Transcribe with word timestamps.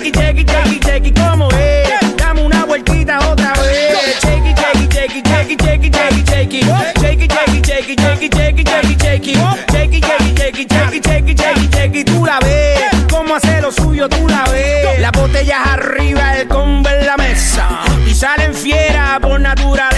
chequi, 0.00 0.12
chequi, 0.12 0.44
chequi, 0.44 0.80
chequi, 0.80 1.12
como 1.12 1.48
es. 1.50 2.16
Dame 2.16 2.42
una 2.42 2.64
vueltita 2.64 3.18
otra 3.28 3.52
vez. 3.54 3.98
Chequi, 4.20 4.54
chequi, 4.54 4.88
chequi, 4.88 5.22
chequi, 5.22 5.56
chequi, 5.56 5.90
chequi, 5.90 6.24
chequi. 6.24 6.60
Chequi, 7.00 7.28
chequi, 7.28 7.62
chequi, 7.62 7.96
chequi, 7.96 8.28
chequi, 8.28 8.64
chequi, 8.64 8.96
chequi. 8.96 9.34
Chequi, 9.70 10.00
chequi, 10.00 10.34
chequi, 10.34 10.66
chequi, 10.66 11.00
chequi, 11.00 11.34
chequi, 11.34 11.68
chequi. 11.68 12.04
Tú 12.04 12.24
la 12.24 12.38
ves, 12.40 12.80
cómo 13.10 13.34
hace 13.34 13.60
lo 13.60 13.70
suyo, 13.70 14.08
tú 14.08 14.26
la 14.28 14.44
ves. 14.50 15.00
Las 15.00 15.12
botellas 15.12 15.66
arriba, 15.66 16.36
el 16.38 16.48
combo 16.48 16.88
en 16.88 17.06
la 17.06 17.16
mesa. 17.16 17.68
Y 18.06 18.14
salen 18.14 18.54
fiera 18.54 19.18
por 19.20 19.38
natural 19.40 19.89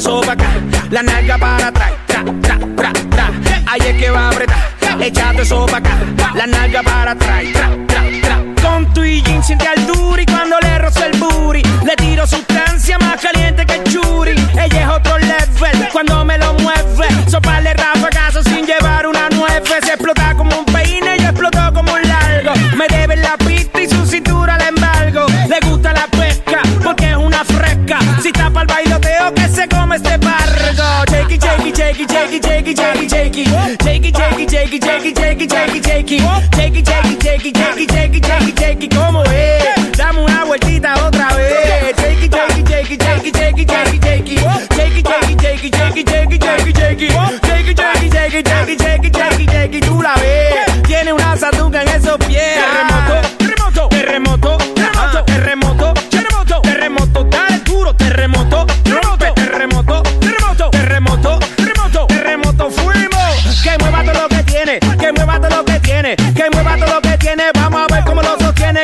eso 0.00 0.20
pa' 0.22 0.32
acá. 0.32 0.48
La 0.90 1.02
nalga 1.02 1.36
para 1.36 1.66
atrás, 1.68 1.92
tra, 2.06 2.24
tra, 2.40 2.58
tra, 2.74 2.92
tra. 3.10 3.26
Ahí 3.66 3.80
es 3.86 3.96
que 3.98 4.10
va 4.10 4.20
a 4.20 4.30
apretar. 4.30 4.58
Echate 4.98 5.42
eso 5.42 5.66
pa' 5.66 5.76
acá. 5.76 5.90
La 6.34 6.46
nalga 6.46 6.82
para 6.82 7.10
atrás, 7.12 7.44
tra, 7.52 7.68
tra, 7.86 8.02
tra. 8.22 8.36
Con 8.62 8.92
tu 8.94 9.04
y 9.04 9.22
jean 9.22 9.44
siente 9.44 9.68
al 9.68 9.80
y 10.20 10.26
cuando 10.26 10.56
le 10.60 10.78
rozo 10.78 11.04
el 11.04 11.18
booty. 11.18 11.62
Le 11.84 11.96
tiro 11.96 12.26
sustancia 12.26 12.98
más 12.98 13.20
caliente 13.20 13.66
que 13.66 13.74
el 13.74 13.84
churi. 13.84 14.34
Ella 14.64 14.80
es 14.84 14.88
otro 14.88 15.18
level. 15.18 15.88
Cuando 15.92 16.24
me 16.24 16.38
Jakey, 31.38 31.72
Jakey, 31.72 32.06
Jakey, 32.06 32.40
Jakey, 32.40 32.74
Jakey, 32.74 33.06
Jakey, 33.06 33.44
Jakey. 33.44 33.44
Jakey, 33.84 34.10
Jakey, 34.12 34.46
Jakey, 34.46 34.78
Jakey, 34.78 35.12
Jakey, 35.12 35.46
Jakey, 35.46 35.80
Jakey. 35.80 36.18
Jakey, 36.56 36.82
Jakey, 36.82 37.16
Jakey, 37.18 37.52
Jakey, 37.52 37.86
Jakey, 37.86 38.20
Jakey, 38.20 38.52
Jakey. 38.52 38.88
Como 38.88 39.22
es. 39.24 39.79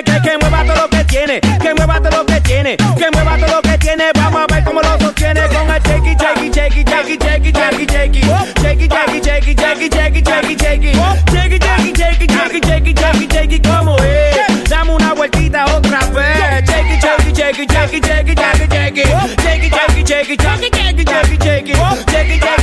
tiene, 0.03 0.21
que, 0.21 0.37
mueva 0.39 0.65
todo 0.65 0.83
lo 0.83 0.89
que 0.89 1.05
tiene, 1.05 1.41
que 1.41 1.75
mueva 1.75 2.01
todo 2.01 2.19
lo 2.19 2.27
que 2.27 2.41
tiene, 2.43 2.77
que 2.77 3.11
mueva 3.13 3.39
todo 3.39 3.57
lo 3.57 3.63
que 3.63 3.79
tiene. 3.79 4.05
Vamos 4.15 4.43
a 4.43 4.55
ver 4.55 4.65
cómo 4.65 4.81
lo 4.83 4.99
sostiene 4.99 5.41
con 5.49 5.71
el 5.71 5.83
shaky, 5.83 6.17
shaky, 6.17 6.51
shaky, 6.51 6.85
shaky, 6.85 7.17
shaky, 7.17 7.53
shaky, 7.53 7.87
shaky, 7.87 8.21
shaky, 8.61 8.89
shaky, 8.91 9.21
shaky, 9.21 9.89
shaky, 9.89 10.21
shaky, 10.21 10.55
shaky, 10.61 10.95
shaky, 10.95 11.15
shaky, 11.33 11.89
shaky, 11.97 12.61
shaky, 12.61 12.95
shaky, 12.95 13.27
shaky, 13.29 13.61
como 13.61 13.97
es. 13.99 14.69
Dame 14.69 14.93
una 14.93 15.15
vueltita 15.15 15.65
otra 15.65 16.01
vez. 16.11 16.69
Shaky, 16.69 17.01
shaky, 17.01 17.33
shaky, 17.35 17.67
shaky, 17.67 18.01
shaky, 18.01 18.35
shaky, 18.35 18.37
shaky, 18.37 19.03
shaky, 19.03 19.67
shaky, 20.05 20.37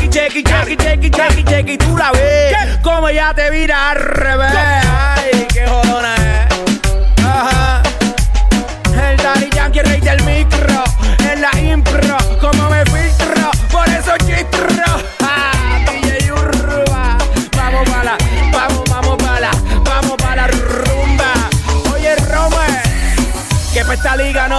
shaky, 0.04 0.78
shaky, 0.78 1.10
shaky, 1.10 1.44
shaky, 1.50 1.78
tú 1.78 1.98
la 1.98 2.12
ves. 2.12 2.80
Como 2.84 3.10
ya 3.10 3.34
te 3.34 3.50
vira 3.50 3.94
revés. 3.96 4.83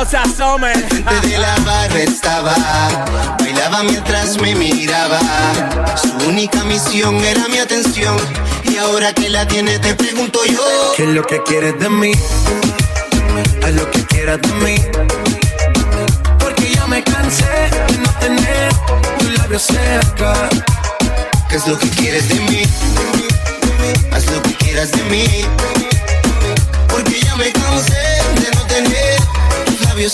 No 0.04 0.10
se 0.10 0.16
asome. 0.16 0.72
de 0.72 1.38
la 1.38 1.54
barra 1.64 2.00
estaba, 2.00 2.54
bailaba 3.38 3.82
mientras 3.84 4.38
me 4.40 4.54
miraba. 4.54 5.20
Su 5.96 6.28
única 6.28 6.64
misión 6.64 7.16
era 7.24 7.48
mi 7.48 7.58
atención. 7.58 8.16
Y 8.64 8.76
ahora 8.76 9.12
que 9.12 9.28
la 9.28 9.46
tiene, 9.46 9.78
te 9.78 9.94
pregunto 9.94 10.40
yo: 10.46 10.60
¿Qué 10.96 11.04
es 11.04 11.08
lo 11.10 11.22
que 11.22 11.42
quieres 11.42 11.78
de 11.78 11.88
mí? 11.88 12.12
Haz 13.64 13.74
lo 13.74 13.90
que 13.90 14.04
quieras 14.04 14.40
de 14.42 14.52
mí. 14.64 14.76
Porque 16.38 16.70
ya 16.74 16.86
me 16.86 17.02
cansé 17.02 17.70
de 17.88 17.98
no 17.98 18.10
tener 18.20 18.74
tu 19.18 19.30
labio 19.30 19.58
cerca. 19.58 20.48
¿Qué 21.48 21.56
es 21.56 21.66
lo 21.66 21.78
que 21.78 21.88
quieres 21.90 22.28
de 22.28 22.40
mí? 22.40 22.62
Haz 24.12 24.26
lo 24.30 24.42
que 24.42 24.54
quieras 24.54 24.90
de 24.92 25.02
mí. 25.04 25.26
Porque 26.88 27.20
ya 27.20 27.36
me 27.36 27.50
cansé 27.52 28.03
Si 29.94 30.10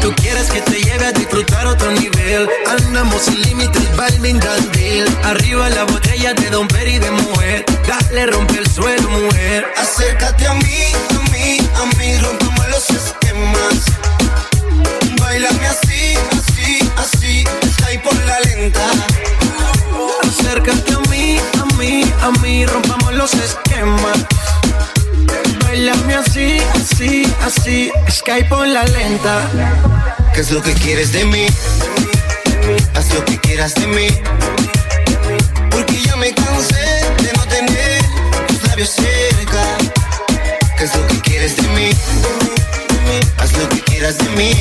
tú 0.00 0.14
quieres 0.14 0.48
que 0.52 0.60
te 0.60 0.80
lleve 0.80 1.04
a 1.04 1.12
disfrutar 1.12 1.66
otro 1.66 1.90
nivel, 1.90 2.48
andamos 2.68 3.22
sin 3.22 3.42
límites, 3.42 3.96
Balvin 3.96 4.38
Dandil. 4.38 5.04
Arriba 5.24 5.68
la 5.70 5.82
botella 5.82 6.32
de 6.32 6.48
Don 6.50 6.68
Perry 6.68 7.00
de 7.00 7.10
mujer. 7.10 7.64
Dale, 7.88 8.26
rompe 8.26 8.56
el 8.58 8.70
suelo, 8.70 9.08
mujer. 9.08 9.66
Acércate 9.76 10.46
a 10.46 10.54
mí, 10.54 10.92
a 11.10 11.30
mí, 11.32 11.58
a 11.74 11.96
mí, 11.96 12.18
rompamos 12.18 12.68
los 12.68 12.90
esquemas. 12.90 13.84
Bailame 15.18 15.66
así, 15.66 16.14
así, 16.38 16.88
así, 16.98 17.44
está 17.62 17.88
por 18.04 18.14
la 18.24 18.38
lenta. 18.42 18.86
Acércate 20.22 20.94
a 20.94 21.00
mí, 21.10 21.40
a 21.60 21.64
mí, 21.76 22.04
a 22.20 22.30
mí, 22.42 22.64
rompamos 22.64 23.12
los 23.14 23.34
esquemas. 23.34 24.24
Bailame 25.72 26.14
así, 26.16 26.58
así, 26.74 27.22
así, 27.40 27.90
Skype 28.10 28.54
en 28.62 28.74
la 28.74 28.84
lenta. 28.84 29.48
¿Qué 30.34 30.42
es 30.42 30.50
lo 30.50 30.60
que 30.60 30.74
quieres 30.74 31.12
de 31.12 31.24
mí? 31.24 31.46
Haz 32.94 33.14
lo 33.14 33.24
que 33.24 33.38
quieras 33.38 33.74
de 33.76 33.86
mí. 33.86 34.08
Porque 35.70 35.98
ya 36.02 36.14
me 36.16 36.34
cansé 36.34 37.06
de 37.22 37.32
no 37.38 37.46
tener 37.46 38.02
tus 38.48 38.68
labios 38.68 38.90
cerca. 38.90 39.64
¿Qué 40.76 40.84
es 40.84 40.94
lo 40.94 41.06
que 41.06 41.18
quieres 41.22 41.56
de 41.56 41.68
mí? 41.68 41.90
Haz 43.38 43.56
lo 43.56 43.66
que 43.70 43.80
quieras 43.80 44.18
de 44.18 44.28
mí. 44.36 44.52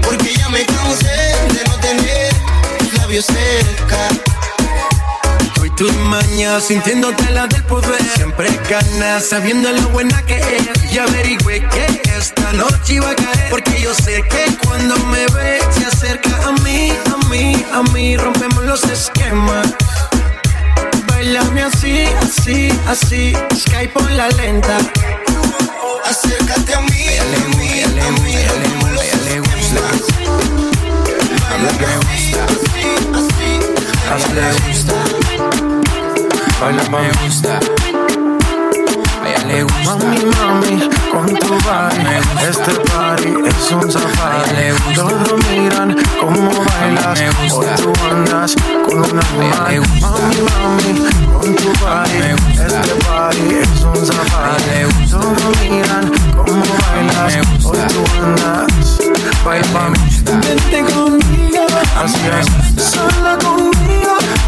Porque 0.00 0.36
ya 0.36 0.48
me 0.48 0.64
cansé 0.64 1.34
de 1.52 1.64
no 1.68 1.76
tener 1.80 2.32
tus 2.78 2.94
labios 2.94 3.26
cerca. 3.26 4.29
Tus 5.80 5.96
mañas 5.96 6.66
sintiéndote 6.66 7.30
la 7.30 7.46
del 7.46 7.64
poder. 7.64 8.02
Siempre 8.14 8.50
ganas 8.68 9.30
sabiendo 9.30 9.72
lo 9.72 9.88
buena 9.88 10.20
que 10.26 10.36
es. 10.36 10.92
Y 10.92 10.98
averigüe 10.98 11.66
que 11.70 12.02
esta 12.18 12.52
noche 12.52 12.96
iba 12.96 13.08
a 13.08 13.16
caer. 13.16 13.48
Porque 13.48 13.80
yo 13.80 13.94
sé 13.94 14.22
que 14.28 14.58
cuando 14.62 14.94
me 15.06 15.26
ve 15.28 15.58
se 15.70 15.86
acerca 15.86 16.36
a 16.46 16.52
mí, 16.64 16.92
a 17.06 17.28
mí, 17.30 17.64
a 17.72 17.82
mí. 17.94 18.14
Rompemos 18.18 18.62
los 18.66 18.84
esquemas. 18.84 19.74
Bailame 21.06 21.62
así, 21.62 22.04
así, 22.24 22.70
así. 22.86 23.32
Skype 23.56 23.94
por 23.94 24.10
la 24.10 24.28
lenta. 24.28 24.76
Acércate 26.04 26.74
a 26.74 26.80
mí, 26.82 27.06
a 27.16 27.24
mí, 27.56 27.82
a 27.84 28.10
mí. 28.20 28.34
Así, 28.36 29.40
así. 33.14 33.60
A 34.10 34.16
ella 34.18 34.52
le 34.52 34.68
gusta. 34.68 34.99
Baila 36.60 36.82
me 36.90 37.10
gusta. 37.24 37.58
A 39.22 39.28
ella 39.28 39.44
le 39.46 39.62
gusta. 39.62 39.96
Mami, 39.96 40.18
mami, 40.36 40.90
con 41.10 41.26
tu 41.38 41.54
body 41.64 42.46
Este 42.48 42.72
party 42.90 43.28
es 43.46 43.70
un 43.72 43.90
safari 43.90 44.56
le 44.56 44.72
gusta. 44.72 44.94
Todos 44.94 45.44
miran 45.48 45.96
cómo 46.20 46.50
bailas 46.50 47.18
me 47.18 47.30
gusta. 47.30 47.56
Hoy 47.56 47.66
tú 47.76 47.92
andas 48.10 48.54
con 48.86 48.98
una 48.98 49.68
le 49.68 49.78
gusta. 49.78 50.10
Mami, 50.10 50.36
mami, 50.50 50.90
con 51.32 51.56
tu 51.56 51.68
body 51.80 52.18
me 52.18 52.34
gusta. 52.34 52.66
Este 52.66 52.94
party 53.06 53.54
es 53.62 53.82
un 53.82 54.06
safari 54.06 54.64
le 54.70 54.84
gusta. 54.84 55.18
Todos 55.18 55.60
miran 55.62 56.12
cómo 56.36 56.64
bailas 56.82 57.36
me 57.36 57.42
gusta. 57.42 57.70
Hoy 57.70 57.78
tú 57.88 58.04
andas 58.22 58.80
Baila, 59.44 59.92
vente 60.26 60.92
conmigo 60.92 61.66
Así 61.96 62.20
es, 62.28 62.84
sola 62.84 63.38
conmigo 63.42 63.69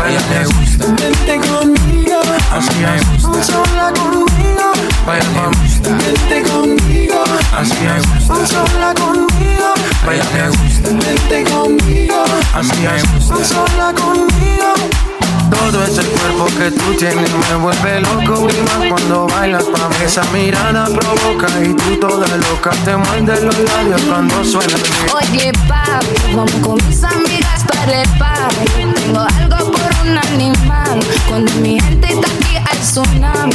A 0.01 0.09
ella 0.09 0.21
le 0.31 0.45
gusta. 0.45 0.87
Vente 0.87 1.49
conmigo 1.49 2.21
Así 2.51 2.75
me 2.81 2.97
es, 2.97 3.09
gusta. 3.23 3.45
sola 3.45 3.93
conmigo 3.93 4.73
Baila, 5.07 5.51
Vente 5.83 6.43
conmigo, 6.51 7.23
Así 7.57 7.75
me 7.85 8.01
gusta. 8.01 8.47
sola 8.47 8.95
conmigo, 8.95 9.75
A 10.07 10.15
ella 10.15 10.25
le 10.35 10.49
gusta. 10.49 10.89
vente 10.91 11.45
conmigo, 11.51 12.25
Así 12.55 12.77
me 12.81 13.03
gusta. 13.19 13.45
sola 13.45 13.93
conmigo. 13.95 15.12
Todo 15.53 15.85
ese 15.85 16.03
cuerpo 16.03 16.47
que 16.59 16.71
tú 16.71 16.95
tienes 16.99 17.31
me 17.31 17.57
vuelve 17.57 18.01
loco 18.01 18.49
y 18.49 18.61
más 18.63 18.89
cuando 18.89 19.27
bailas 19.29 19.65
pa' 19.65 19.89
mí 19.89 19.97
esa 20.05 20.25
mirada 20.33 20.87
provoca 20.87 21.49
y 21.63 21.75
tú 21.75 21.97
toda 22.01 22.27
loca 22.37 22.71
te 22.85 22.97
muerde 22.97 23.41
los 23.43 23.59
labios 23.59 24.01
cuando 24.03 24.45
suena. 24.45 24.75
Oye, 25.15 25.53
papi, 25.69 26.35
vamos 26.35 26.53
con 26.63 26.75
mis 26.87 27.05
amigas 27.05 27.65
para 27.69 28.03
el 28.03 28.09
party. 28.19 28.65
Tengo 28.95 29.21
algo 29.21 29.71
por 29.71 29.91
un 30.05 30.19
animal. 30.19 31.01
Cuando 31.29 31.53
mi 31.61 31.79
gente 31.81 32.07
está 32.13 32.27
aquí 32.27 32.57
hay 32.57 32.79
tsunami. 32.79 33.55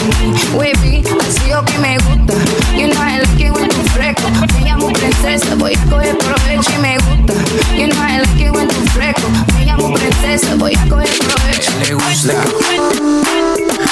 Wavy, 0.53 1.03
así 1.27 1.49
yo 1.49 1.63
que 1.65 1.77
me 1.79 1.97
gusta. 1.97 2.33
You 2.75 2.87
know 2.89 3.01
I 3.01 3.19
like 3.19 3.43
it 3.43 3.51
when 3.53 3.69
tú 3.69 3.81
fresco. 3.93 4.29
Me 4.53 4.65
llamo 4.65 4.91
princesa, 4.93 5.55
voy 5.55 5.73
a 5.73 5.89
coger 5.89 6.17
provecho 6.17 6.71
y 6.75 6.81
me 6.81 6.97
gusta. 6.97 7.33
You 7.75 7.87
know 7.87 8.03
I 8.03 8.19
like 8.19 8.43
it 8.43 8.51
when 8.55 8.67
tú 8.67 8.81
fresco. 8.93 9.27
Me 9.55 9.65
llamo 9.65 9.93
princesa, 9.93 10.55
voy 10.55 10.75
a 10.75 10.89
coger 10.89 11.09
provecho. 11.17 11.71
Le 11.87 11.93
gusta. 11.93 12.33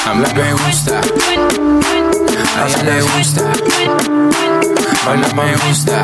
A 0.05 0.13
mí 0.13 0.25
me 0.35 0.53
gusta. 0.53 0.99
A 2.57 2.67
ella 2.67 2.83
le 2.83 3.01
gusta. 3.01 3.41
Baila 5.05 5.27
me 5.33 5.55
gusta. 5.55 6.01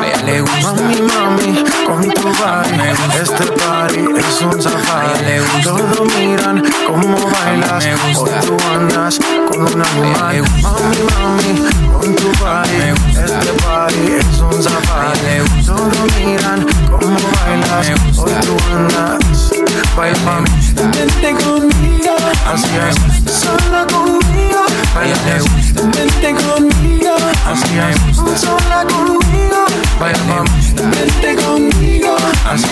A 0.00 0.06
ella 0.06 0.22
le 0.24 0.40
gusta. 0.40 0.72
Mami, 0.72 1.02
mami, 1.02 1.64
con 1.86 2.10
tu 2.10 2.22
body. 2.22 2.74
Este 3.22 3.44
party 3.52 4.00
es 4.16 4.42
un 4.42 4.58
A 4.58 4.62
safari. 4.62 5.62
Todos 5.62 6.00
miran 6.16 6.62
cómo 6.86 7.16
bailas 7.30 7.84
me 7.84 7.94
gusta. 7.94 8.40
Hoy 8.40 8.46
tú 8.46 8.56
andas 8.74 9.20
con 9.48 9.62
un 9.62 9.82
animal. 9.82 10.42
Mami, 10.62 11.00
mami, 11.10 11.50
con 11.92 12.14
tu 12.16 12.28
body 12.40 12.76
me 12.78 12.92
gusta. 12.92 13.24
Este 13.24 13.52
party 13.62 14.02
es 14.18 14.38
un 14.40 14.62
safari. 14.62 15.64
Todos 15.64 16.16
miran 16.18 16.66
cómo 16.90 17.18
bailas 17.36 17.88
me 17.88 17.94
gusta. 18.06 18.22
Hoy 18.22 18.40
tú 18.40 18.56
andas 18.74 19.63
Baila, 19.96 20.44
vente 20.76 21.44
conmigo. 21.44 22.14
Así 22.52 22.68
es, 22.76 23.32
sola 23.32 23.86
conmigo. 23.86 24.60
A 24.96 25.04
ella 25.04 25.16
le 25.26 25.40
gusta. 25.40 25.82
Vente 25.82 26.34
conmigo. 26.44 27.14
Así 27.46 27.78
gusta. 28.06 28.38
sola 28.38 28.84
conmigo. 28.86 29.64
Baila, 29.98 30.44
Vente 30.90 31.36
conmigo. 31.42 32.16
Así 32.50 32.68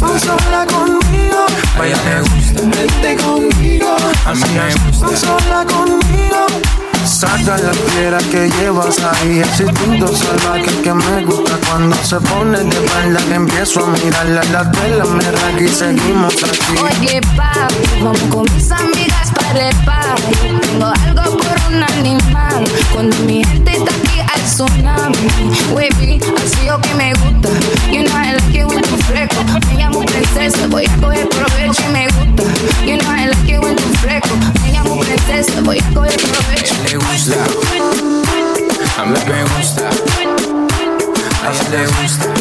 gusta. 0.00 0.18
sola 0.20 0.66
conmigo. 0.66 1.46
A 1.78 1.86
ella 1.86 1.98
le 2.04 2.20
gusta. 2.20 2.62
Vente 2.62 3.16
conmigo. 3.22 3.96
Así 4.26 4.46
gusta. 4.86 5.16
sola 5.16 5.64
conmigo 5.64 6.83
Saca 7.04 7.58
la 7.58 7.70
piedra 7.70 8.18
que 8.30 8.50
llevas 8.58 8.98
ahí 8.98 9.40
Ese 9.40 9.64
instinto 9.64 10.08
salvaje 10.08 10.82
que 10.82 10.94
me 10.94 11.24
gusta 11.24 11.58
Cuando 11.68 11.96
se 12.02 12.16
pone 12.20 12.58
de 12.58 12.68
espalda 12.68 13.20
que 13.28 13.34
empiezo 13.34 13.84
a 13.84 13.88
mirarla 13.88 14.42
La 14.52 14.70
tela 14.70 15.04
me 15.04 15.22
raca 15.22 15.62
y 15.62 15.68
seguimos 15.68 16.34
aquí 16.42 16.74
Oye, 16.82 17.20
papi, 17.36 18.02
vamos 18.02 18.20
con 18.30 18.42
mis 18.54 18.70
amigas 18.70 19.30
para 19.34 19.68
el 19.68 19.76
party. 19.84 20.34
Tengo 20.60 20.86
algo 20.86 21.36
por 21.36 21.72
un 21.72 21.82
animal. 21.82 22.64
Cuando 22.92 23.16
mi 23.20 23.44
gente 23.44 23.72
está 23.72 23.90
aquí 23.90 24.20
hay 24.20 24.42
tsunami. 24.42 25.16
Wavy, 25.72 26.20
así 26.44 26.66
yo 26.66 26.80
que 26.80 26.94
me 26.94 27.12
gusta. 27.14 27.48
You 27.90 28.04
know 28.04 28.16
I 28.16 28.34
like 28.34 28.58
it 28.58 28.66
when 28.66 28.82
tú 28.82 28.96
fresco. 29.04 29.42
Me 29.68 29.74
llamo 29.76 30.00
princesa, 30.04 30.66
voy 30.68 30.86
a 30.86 30.96
coger 31.00 31.28
provecho 31.28 31.82
y 31.88 31.92
me 31.92 32.06
gusta. 32.06 32.13
A 41.74 41.76
ella 41.76 41.86
le 41.86 42.02
gusta. 42.02 42.33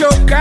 chocar. 0.00 0.39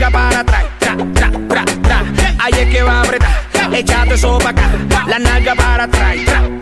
venga 0.00 0.10
para 0.10 0.40
atrás, 0.40 0.64
tra, 0.78 0.96
tra, 1.14 1.30
tra, 1.48 1.64
tra. 1.82 2.04
Ahí 2.38 2.70
que 2.70 2.82
va 2.82 2.92
a 2.92 3.02
apretar, 3.02 3.74
échate 3.74 4.14
eso 4.14 4.38
para 4.38 4.50
acá, 4.50 4.70
la 5.06 5.18
nalga 5.18 5.54
para 5.54 5.84
atrás, 5.84 6.16
tra. 6.24 6.59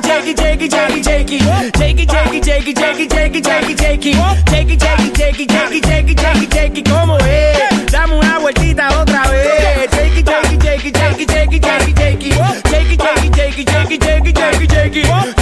Jakey, 0.00 0.34
Jakey, 0.34 0.68
Jakey, 0.68 1.02
Jakey, 1.02 1.38
Jakey. 1.38 2.06
Jakey, 2.06 2.06
Jakey, 2.06 2.40
Jakey, 2.40 2.72
Jakey, 2.72 3.06
Jakey, 3.08 3.40
Jakey, 3.42 3.74
Jakey. 3.74 4.12
Jakey, 4.50 4.76
Jakey, 4.76 5.10
Jakey, 5.12 5.46
Jakey, 5.46 5.80
Jakey, 5.80 6.14
Jakey, 6.14 6.46
Jakey. 6.46 6.82
¿Cómo 6.84 7.18
es? 7.18 7.92
Dame 7.92 8.14
una 8.14 8.38
vueltita 8.38 8.88
otra 9.00 9.28
vez. 9.28 9.90
Jakey, 9.90 10.22
Jakey, 10.22 10.58
Jakey, 10.58 10.92
Jakey, 10.92 11.26
Jakey, 11.26 11.60
Jakey, 11.60 11.92
Jakey. 11.92 12.30
Jakey, 12.72 12.96
Jakey, 12.96 13.30
Jakey, 13.30 13.64
Jakey, 13.64 13.98
Jakey, 13.98 14.66
Jakey, 14.66 15.02
Jakey. 15.02 15.41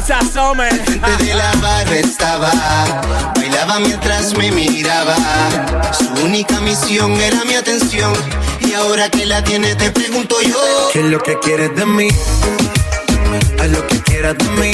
no 0.00 0.06
se 0.06 0.12
asome. 0.12 0.68
Frente 0.70 1.24
de 1.24 1.34
la 1.34 1.50
barra 1.60 1.96
estaba, 1.96 2.52
bailaba 3.34 3.80
mientras 3.80 4.36
me 4.36 4.52
miraba. 4.52 5.16
Su 5.92 6.24
única 6.24 6.60
misión 6.60 7.12
era 7.20 7.44
mi 7.44 7.54
atención. 7.54 8.12
Y 8.60 8.74
ahora 8.74 9.08
que 9.08 9.26
la 9.26 9.42
tiene, 9.42 9.74
te 9.74 9.90
pregunto 9.90 10.36
yo. 10.42 10.90
¿Qué 10.92 11.00
es 11.00 11.06
lo 11.06 11.20
que 11.20 11.38
quieres 11.40 11.74
de 11.74 11.86
mí? 11.86 12.08
Haz 13.60 13.70
lo 13.70 13.86
que 13.88 14.00
quieras 14.02 14.36
de 14.38 14.48
mí. 14.60 14.72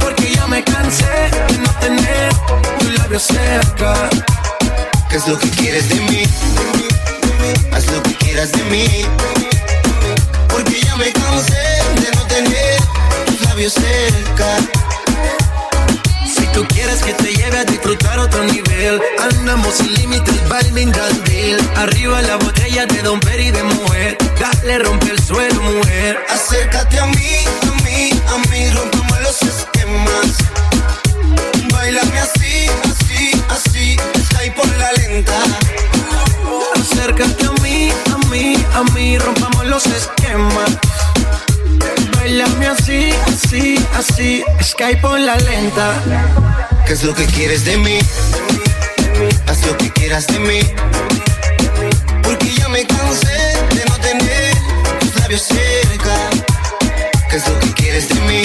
Porque 0.00 0.32
ya 0.34 0.46
me 0.46 0.64
cansé 0.64 1.04
de 1.48 1.58
no 1.58 1.70
tener 1.80 2.32
tu 2.80 2.90
labio 2.90 3.20
cerca. 3.20 3.94
¿Qué 5.08 5.16
es 5.16 5.28
lo 5.28 5.38
que 5.38 5.50
quieres 5.50 5.88
de 5.88 6.00
mí? 6.00 6.22
Haz 7.72 7.86
lo 7.92 8.02
que 8.02 8.14
quieras 8.14 8.50
de 8.52 8.64
mí. 8.64 8.86
Porque 10.48 10.80
ya 10.80 10.96
me 10.96 11.12
cansé 11.12 11.71
Si 13.62 13.78
tú 16.52 16.66
quieres 16.66 17.00
que 17.04 17.12
te 17.14 17.32
lleve 17.32 17.58
a 17.58 17.64
disfrutar 17.64 18.18
otro 18.18 18.42
nivel, 18.42 19.00
andamos 19.20 19.74
sin 19.74 19.94
límites, 19.94 20.34
Birmingham 20.48 21.22
Arriba 21.76 22.22
la 22.22 22.38
botella 22.38 22.86
de 22.86 23.02
Don 23.02 23.20
Perry 23.20 23.52
de 23.52 23.62
mujer. 23.62 24.18
Dale, 24.40 24.80
rompe 24.80 25.12
el 25.12 25.22
suelo, 25.22 25.62
mujer. 25.62 26.18
Acércate 26.28 26.98
a 26.98 27.06
mí, 27.06 27.44
a 27.62 27.84
mí, 27.84 28.10
a 28.26 28.38
mí, 28.50 28.68
rompamos 28.70 29.20
los 29.20 29.42
esquemas. 29.42 30.38
Bailame 31.72 32.18
así, 32.18 32.66
así, 32.90 33.44
así, 33.48 33.96
está 34.14 34.38
ahí 34.40 34.50
por 34.50 34.66
la 34.76 34.92
lenta. 34.94 35.38
Acércate 36.80 37.46
a 37.46 37.52
mí, 37.62 37.92
a 38.12 38.18
mí, 38.26 38.56
a 38.74 38.82
mí, 38.92 39.18
rompamos 39.18 39.66
los 39.66 39.86
esquemas. 39.86 40.81
Así, 44.12 44.44
Skype 44.62 45.06
en 45.16 45.26
la 45.26 45.36
lenta. 45.36 46.02
¿Qué 46.86 46.92
es 46.92 47.02
lo 47.02 47.14
que 47.14 47.24
quieres 47.26 47.64
de 47.64 47.76
mí? 47.78 47.98
Haz 49.46 49.66
lo 49.66 49.76
que 49.76 49.90
quieras 49.90 50.26
de 50.26 50.38
mí. 50.38 50.60
Porque 52.22 52.52
ya 52.54 52.68
me 52.68 52.84
cansé 52.86 53.38
de 53.74 53.84
no 53.88 53.96
tener 53.98 54.54
tus 55.00 55.14
labios 55.20 55.42
cerca. 55.42 56.16
¿Qué 57.30 57.36
es 57.36 57.48
lo 57.48 57.58
que 57.60 57.72
quieres 57.72 58.08
de 58.08 58.20
mí? 58.22 58.42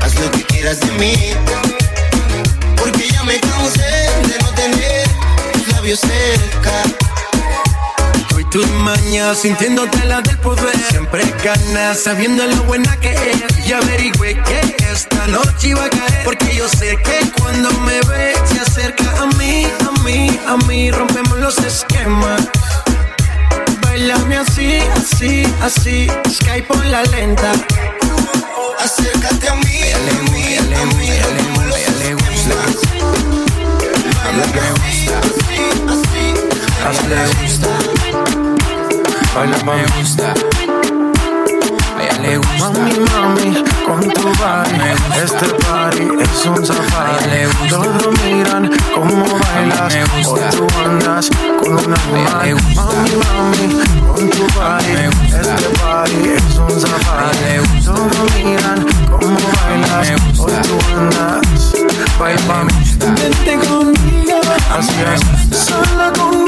Haz 0.00 0.14
lo 0.20 0.30
que 0.30 0.42
quieras 0.44 0.80
de 0.80 0.92
mí. 0.92 1.14
Porque 2.76 3.08
ya 3.10 3.22
me 3.24 3.40
cansé 3.40 3.92
de 4.30 4.38
no 4.42 4.50
tener 4.52 5.08
tus 5.52 5.68
labios 5.74 6.00
cerca. 6.00 7.01
Mañas 8.82 9.38
sintiéndote 9.38 10.04
la 10.06 10.20
del 10.22 10.36
poder. 10.38 10.76
Siempre 10.90 11.22
ganas 11.44 12.02
sabiendo 12.02 12.44
lo 12.44 12.64
buena 12.64 12.96
que 12.96 13.12
es. 13.12 13.66
Y 13.66 13.72
averigüe 13.72 14.34
que 14.42 14.76
esta 14.92 15.28
noche 15.28 15.68
iba 15.68 15.84
a 15.84 15.88
caer. 15.88 16.24
Porque 16.24 16.56
yo 16.56 16.68
sé 16.68 16.96
que 16.96 17.30
cuando 17.40 17.70
me 17.80 18.00
ve 18.08 18.34
se 18.44 18.60
acerca 18.60 19.04
a 19.22 19.26
mí, 19.38 19.68
a 19.86 20.02
mí, 20.02 20.40
a 20.48 20.56
mí. 20.66 20.90
Rompemos 20.90 21.38
los 21.38 21.58
esquemas. 21.58 22.42
Bailame 23.82 24.38
así, 24.38 24.80
así, 24.96 25.44
así. 25.62 26.08
Skype 26.28 26.66
por 26.66 26.84
la 26.86 27.04
lenta. 27.04 27.52
Acércate 28.80 29.48
a 29.48 29.54
mí, 29.54 29.80
a 29.92 29.98
mí, 30.32 30.56
a 30.56 30.62
mí, 30.96 31.08
los 31.68 31.78
esquemas. 31.78 32.76
Bailame 34.24 34.60
así, 34.74 35.06
así, 35.22 35.60
así. 35.88 37.08
le 37.08 37.26
gusta. 37.42 38.41
Baila 39.34 39.56
me 39.64 39.84
gusta. 39.98 40.34
A 41.96 42.02
ella 42.02 42.18
le 42.20 42.36
gusta. 42.36 42.70
Mami, 42.70 42.92
mami, 43.12 43.64
con 43.86 44.00
tu 44.12 44.22
body 44.22 44.76
Este 45.22 45.46
party 45.64 46.02
es 46.20 46.46
un 46.46 46.66
safari 46.66 47.30
le 47.30 47.46
gusta. 47.46 47.68
Todos 47.68 48.22
miran 48.22 48.70
cómo 48.94 49.24
bailas 49.38 49.94
me 49.94 50.02
Hoy 50.02 50.22
gusta. 50.24 50.50
tú 50.50 50.66
andas 50.84 51.30
con 51.60 51.72
una 51.72 51.96
le 52.44 52.52
gusta. 52.52 52.82
Mami, 52.82 53.10
mami, 53.24 53.66
con 54.06 54.30
tu 54.30 54.44
body. 54.54 54.92
Este 55.40 55.68
party 55.80 56.16
es 56.36 56.56
un 56.58 56.80
safari 56.80 57.38
le 57.44 57.58
gusta. 57.60 57.94
Todos 57.94 58.34
miran 58.44 58.86
cómo 59.10 59.38
bailas 59.64 60.10
me 60.10 60.16
gusta. 60.16 60.42
Hoy 60.42 60.52
tú 60.62 60.76
andas 60.98 61.72
Baila, 62.18 62.64
gusta. 62.64 63.06
vente 63.14 63.66
conmigo 63.66 64.40
Así 64.76 64.94
es. 65.14 65.58
Sola 65.66 66.12
conmigo 66.12 66.41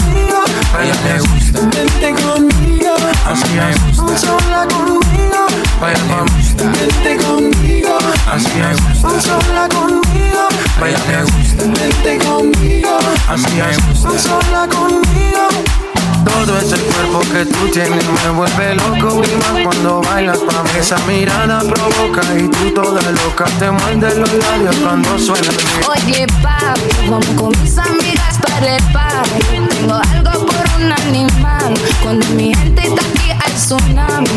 A 0.74 0.82
ella 0.82 0.94
le 1.04 1.18
gusta. 1.20 1.60
Vente 1.60 2.22
conmigo 2.22 2.94
Así 3.26 3.58
es. 3.58 4.20
Sola 4.20 4.66
conmigo 4.68 5.46
Baila 5.80 6.00
me 6.04 6.20
gusta. 6.22 6.64
Vente 6.64 7.24
conmigo 7.24 7.98
Así 8.32 8.50
es. 8.60 9.24
sola 9.24 9.68
conmigo, 9.68 10.48
Baila 10.80 10.98
me 11.08 11.22
gusta. 11.22 11.64
vente 11.64 12.18
conmigo, 12.26 12.98
Así 13.28 13.60
es. 13.60 14.22
sola 14.22 14.66
conmigo. 14.68 15.48
Todo 16.24 16.58
ese 16.58 16.76
cuerpo 16.76 17.20
que 17.32 17.46
tú 17.46 17.68
tienes 17.68 18.04
me 18.24 18.30
vuelve 18.30 18.74
loco 18.74 19.22
y 19.24 19.36
más 19.36 19.62
cuando 19.62 20.00
bailas 20.02 20.38
pa' 20.38 20.62
mí 20.64 20.70
Esa 20.78 20.98
mirada 21.06 21.60
provoca 21.60 22.22
y 22.38 22.48
tú 22.48 22.70
toda 22.74 23.00
loca 23.12 23.44
te 23.58 23.70
muerde 23.70 24.14
los 24.16 24.32
labios 24.32 24.76
cuando 24.76 25.18
suena. 25.18 25.48
Oye, 25.88 26.26
papi, 26.42 27.08
vamos 27.08 27.26
con 27.36 27.52
mis 27.62 27.78
amigas 27.78 28.38
para 28.42 28.76
el 28.76 28.82
party. 28.92 29.68
Tengo 29.70 29.94
algo 29.94 30.46
por 30.46 30.63
un 30.76 30.92
animal. 30.92 31.74
Cuando 32.02 32.26
mi 32.30 32.54
gente 32.54 32.82
está 32.86 33.00
aquí 33.00 33.30
hay 33.30 33.52
tsunami. 33.52 34.28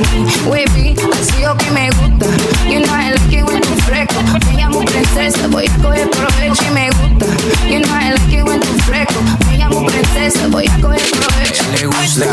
Wavy, 0.45 0.95
así 1.13 1.41
yo 1.41 1.55
que 1.57 1.71
me 1.71 1.89
gusta. 1.91 2.25
You 2.67 2.81
know 2.81 2.95
like 2.95 3.35
it 3.35 3.43
when 3.43 3.61
tú 3.61 3.75
fresco. 3.85 4.21
Me 4.45 4.57
llamo 4.57 4.83
princesa, 4.85 5.47
voy 5.47 5.67
a 5.67 5.81
coger 5.81 6.09
provecho 6.09 6.63
y 6.65 6.71
me 6.71 6.89
gusta. 6.89 7.25
You 7.67 7.79
know 7.81 7.95
like 7.95 8.37
it 8.37 8.43
when 8.43 8.59
tú 8.59 8.73
fresco. 8.85 9.21
Me 9.49 9.57
llamo 9.57 9.85
princesa, 9.85 10.47
voy 10.49 10.67
a 10.67 10.81
coger 10.81 11.01
provecho. 11.11 11.63
le 11.71 11.85
gusta. 11.87 12.25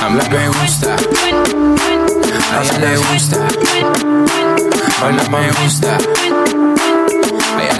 A 0.00 0.10
mí 0.10 0.20
me 0.30 0.48
gusta. 0.48 0.96
A 2.52 2.62
ella 2.62 2.78
le 2.78 2.96
gusta. 2.96 3.38
Baila 5.00 5.22
me 5.30 5.50
gusta. 5.62 6.97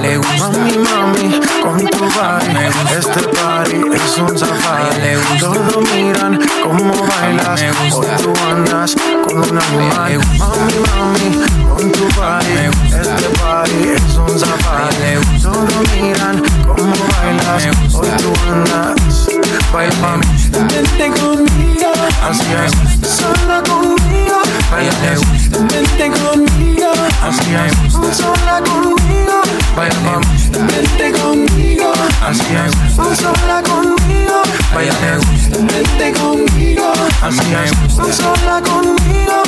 Le 0.02 0.16
gusta. 0.16 0.48
Mami, 0.48 0.78
mami, 0.78 1.40
con 1.62 1.78
tu 1.78 1.98
body 1.98 2.48
me 2.54 2.66
gusta. 2.70 2.98
Este 2.98 3.20
party 3.28 3.76
es 3.94 4.18
un 4.18 4.38
safari 4.38 5.00
le 5.00 5.16
gusta. 5.16 5.38
Todos 5.40 5.90
miran 5.92 6.38
cómo 6.62 6.92
bailas 7.06 7.60
me 7.60 7.70
Hoy 7.70 7.90
gusta. 7.90 8.16
tú 8.16 8.32
andas 8.50 8.96
con 9.26 9.40
le 9.42 9.58
animal. 9.58 10.18
Mami, 10.38 10.74
mami, 10.86 11.28
con 11.68 11.92
tu 11.92 12.04
body 12.16 12.52
me 12.54 12.68
gusta. 12.68 13.00
Este 13.00 13.28
party 13.40 13.88
es 13.96 14.16
un 14.16 14.38
safari 14.38 14.96
le 15.02 15.16
gusta. 15.18 15.52
Todos 15.52 15.90
miran 16.00 16.42
cómo 16.66 16.94
bailas. 17.10 17.66
Hoy 17.94 18.08
tú 18.18 18.32
andas 18.52 19.27
Baila, 19.72 20.16
me 20.16 20.26
gusta. 20.32 20.58
vente 20.74 21.20
conmigo 21.20 21.92
Así 22.28 22.44
es. 22.64 22.72
Sola 23.08 23.62
conmigo 23.62 24.36
A 24.72 24.80
ella 24.80 24.92
le 25.02 25.16
gusta. 25.16 25.58
Vente 25.58 26.10
conmigo 26.20 26.90
Así 27.22 27.54
es. 27.54 28.16
Sola 28.16 28.60
conmigo 28.64 29.42
Baila 29.76 30.00
me 30.00 30.16
gusta. 30.16 30.58
Vente 30.58 31.12
conmigo 31.20 31.92
Así 32.26 32.42
es. 32.54 33.18
sola 33.18 33.62
conmigo, 33.62 34.42
Baila 34.74 34.94
me 35.00 35.16
gusta. 35.16 35.58
vente 35.72 36.12
conmigo, 36.20 36.92
Así 37.22 37.54
es. 37.54 38.16
sola 38.16 38.60
conmigo. 38.62 39.42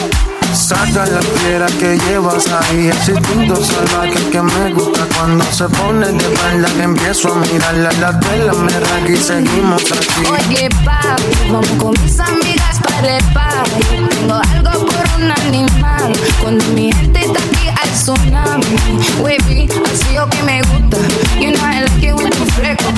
Saca 0.52 1.06
la 1.06 1.20
piedra 1.20 1.66
que 1.78 1.98
llevas 2.06 2.46
ahí, 2.48 2.88
ese 2.88 3.12
instinto 3.12 3.56
salvaje 3.56 4.18
que 4.30 4.42
me 4.42 4.72
gusta 4.74 5.06
cuando 5.16 5.44
se 5.52 5.64
pone 5.68 6.06
de 6.08 6.18
espalda 6.18 6.68
que 6.68 6.82
empiezo 6.82 7.32
a 7.32 7.36
mirarla, 7.36 7.92
la 8.00 8.18
tela 8.20 8.52
me 8.54 8.72
raga 8.72 9.08
y 9.08 9.16
seguimos 9.16 9.82
aquí. 9.92 10.26
Oye, 10.28 10.68
papi, 10.84 11.50
vamos 11.50 11.68
con 11.78 11.90
mis 12.02 12.18
amigas 12.18 12.80
para 12.82 13.16
el 13.16 13.24
party. 13.32 13.80
Tengo 14.10 14.34
algo 14.34 14.86
por 14.86 15.22
un 15.22 15.30
animal. 15.30 16.12
Cuando 16.42 16.64
mi 16.66 16.92
gente 16.92 17.20
está 17.20 17.38
aquí 17.38 17.68
hay 17.68 17.90
tsunami. 17.90 18.76
Wavy, 19.20 19.68
así 19.92 20.14
yo 20.14 20.28
que 20.28 20.42
me 20.42 20.62
gusta. 20.62 20.98
You 21.38 21.52
know 21.52 21.64
I 21.64 21.82
like 21.82 22.06
it 22.06 22.14
when 22.14 22.30
llamo 22.30 22.89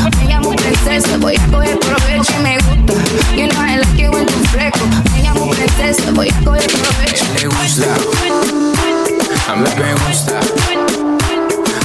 princesa, 0.62 1.16
voy 1.18 1.36
a 1.36 1.46
coger 1.50 1.78
provecho 1.78 2.32
y 2.38 2.42
me 2.42 2.56
gusta. 2.56 2.92
You 3.34 3.48
know 3.48 3.60
I 3.60 3.78
like 3.78 4.02
it 4.02 4.10
when 4.10 4.26
tú 4.26 4.38
fresco. 4.50 4.86
Me 5.12 5.22
llamo 5.22 5.50
princesa, 5.50 6.10
voy 6.12 6.28
a 6.28 6.44
coger 6.44 6.66
provecho. 6.66 7.24
le 7.36 7.46
gusta. 7.46 7.86
A 9.48 9.56
mí 9.56 9.68
me 9.76 9.94
gusta. 10.06 10.38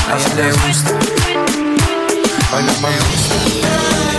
A 0.07 0.17
ella 0.17 0.35
le 0.35 0.51
gusta. 0.51 0.93
Me 2.51 2.61
la 2.61 2.73
rumba 2.73 2.89
me 2.89 2.95
llama. 2.95 4.16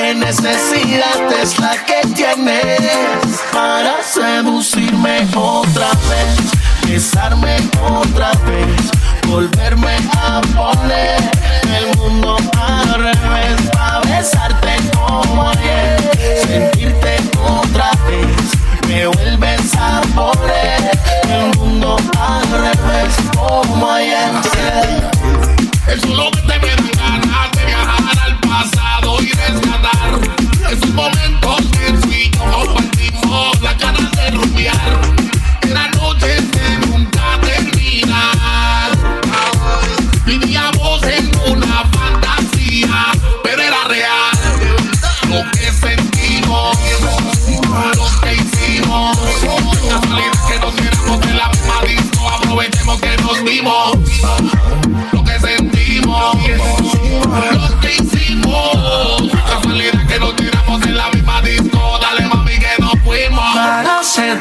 ¿Qué 0.00 0.14
necesidad 0.14 1.32
es 1.42 1.58
la 1.58 1.74
que 1.84 2.06
tienes 2.14 3.40
para 3.52 4.00
seducirme 4.00 5.26
otra 5.34 5.90
vez? 6.08 6.52
Besarme 6.86 7.56
otra 7.82 8.30
vez, 8.46 8.92
volverme 9.26 9.96
a 10.22 10.40
poner 10.54 11.18
el 11.76 11.96
mundo 11.96 12.36
al 12.60 12.94
revés, 12.94 13.60
para 13.72 13.98
besarte 14.02 14.76
como 14.94 15.50
ayer, 15.50 16.10
sentirte 16.46 17.16
otra 17.44 17.90
vez, 18.06 18.52
me 18.86 19.04
vuelves 19.08 19.74
a 19.74 20.00
poner 20.14 20.92
el 21.28 21.58
mundo 21.58 21.96
al 22.20 22.48
revés 22.52 23.16
como 23.36 23.90
ayer. 23.90 24.30
Eso 25.88 26.06
es 26.06 26.06
lo 26.06 26.30
que 26.30 26.40
te 26.42 26.58
me 26.60 26.68
dan 26.68 27.20
ganas 27.20 27.50
de 27.50 27.64
viajar 27.66 28.27
y 29.94 30.10
rescatar 30.10 30.72
esos 30.72 30.94
momentos 30.94 31.27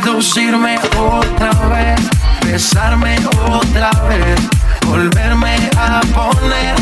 seducirme 0.03 0.77
otra 0.97 1.51
vez, 1.69 1.99
besarme 2.45 3.17
otra 3.49 3.89
vez, 4.07 4.39
volverme 4.85 5.55
a 5.77 6.01
poner 6.13 6.75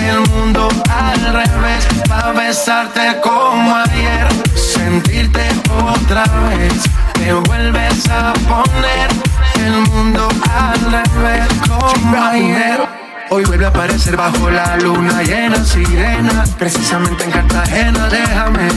el 0.00 0.20
mundo 0.30 0.68
al 0.88 1.32
revés, 1.32 1.86
para 2.08 2.32
besarte 2.32 3.20
como 3.22 3.76
ayer, 3.76 4.28
sentirte 4.54 5.48
otra 5.84 6.24
vez, 6.48 6.72
te 7.14 7.32
vuelves 7.32 8.08
a 8.08 8.32
poner 8.32 9.10
el 9.56 9.80
mundo 9.90 10.28
al 10.54 10.80
revés 10.80 11.48
como 11.68 12.22
ayer. 12.24 12.89
Hoy 13.32 13.44
vuelve 13.44 13.64
a 13.64 13.68
aparecer 13.68 14.16
bajo 14.16 14.50
la 14.50 14.76
luna 14.78 15.22
llena, 15.22 15.64
sirena, 15.64 16.44
precisamente 16.58 17.24
en 17.24 17.30
Cartagena, 17.30 18.08
déjame 18.08 18.68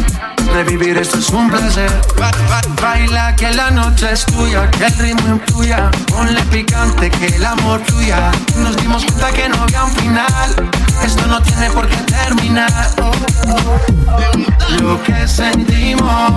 revivir, 0.53 0.95
esto 0.97 1.17
es 1.17 1.29
un 1.29 1.49
placer. 1.49 1.89
Ba- 2.19 2.29
ba- 2.49 2.61
Baila 2.81 3.35
que 3.35 3.51
la 3.51 3.71
noche 3.71 4.11
es 4.11 4.25
tuya, 4.27 4.69
que 4.69 4.85
el 4.85 4.93
ritmo 4.97 5.35
influya, 5.35 5.89
ponle 6.07 6.39
picante, 6.43 7.09
que 7.09 7.27
el 7.27 7.45
amor 7.45 7.81
fluya. 7.87 8.31
Nos 8.57 8.77
dimos 8.77 9.03
cuenta 9.05 9.31
que 9.31 9.49
no 9.49 9.55
había 9.63 9.83
un 9.85 9.91
final, 9.93 10.69
esto 11.03 11.25
no 11.27 11.41
tiene 11.41 11.71
por 11.71 11.87
qué 11.87 11.95
terminar. 11.97 12.71
Oh, 13.01 13.11
oh. 13.47 14.81
Lo 14.81 15.01
que 15.01 15.27
sentimos, 15.27 16.31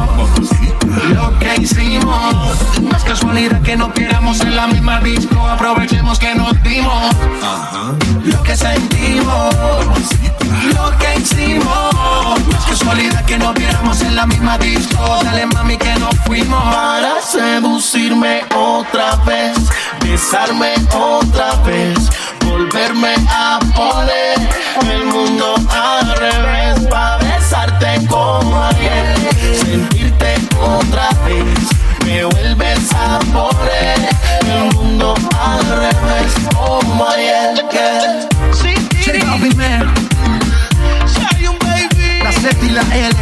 lo 1.14 1.38
que 1.38 1.55
hicimos, 1.61 2.81
no 2.81 2.96
es 2.96 3.05
casualidad 3.05 3.61
que 3.62 3.76
nos 3.76 3.92
viéramos 3.92 4.40
en 4.40 4.57
la 4.57 4.66
misma 4.68 5.00
disco, 5.00 5.46
aprovechemos 5.46 6.18
que 6.18 6.35
nos 6.35 6.62
dimos. 6.62 7.14
Que 8.47 8.57
sentimos, 8.57 9.55
lo 10.73 10.99
que 10.99 11.17
hicimos, 11.17 11.95
no 11.95 12.59
casualidad 12.69 13.25
que 13.25 13.39
nos 13.39 13.53
viéramos 13.55 14.01
en 14.03 14.15
la 14.15 14.25
misma 14.25 14.57
disco, 14.57 15.19
dale 15.25 15.47
mami 15.47 15.77
que 15.77 15.93
nos 15.97 16.15
fuimos. 16.25 16.63
para 16.73 17.21
seducirme 17.21 18.45
otra 18.55 19.17
vez, 19.27 19.57
besarme 20.05 20.75
otra 20.95 21.57
vez, 21.65 21.99
volverme 22.45 23.17
a 23.29 23.59
poner 23.75 24.39
el 24.93 25.05
mundo 25.07 25.57
al 25.69 26.17
revés, 26.17 26.87
para 26.89 27.17
besarte 27.17 28.07
como 28.07 28.63
ayer, 28.63 29.17
sentirte 29.61 30.37
otra 30.61 31.09
vez, 31.27 31.69
me 32.05 32.25
vuelves 32.27 32.93
a 32.95 33.19
poner 33.19 34.09
el 34.47 34.73
mundo 34.73 35.15
al 35.37 35.67
revés 35.67 36.33
como 36.55 37.09
ayer. 37.09 38.06
Me 39.55 39.79
Soy 41.07 41.47
un 41.47 41.59
baby. 41.61 42.23
La 42.25 42.33
Z 42.33 42.57
y 42.63 42.71
la 42.71 42.83
L, 42.83 43.17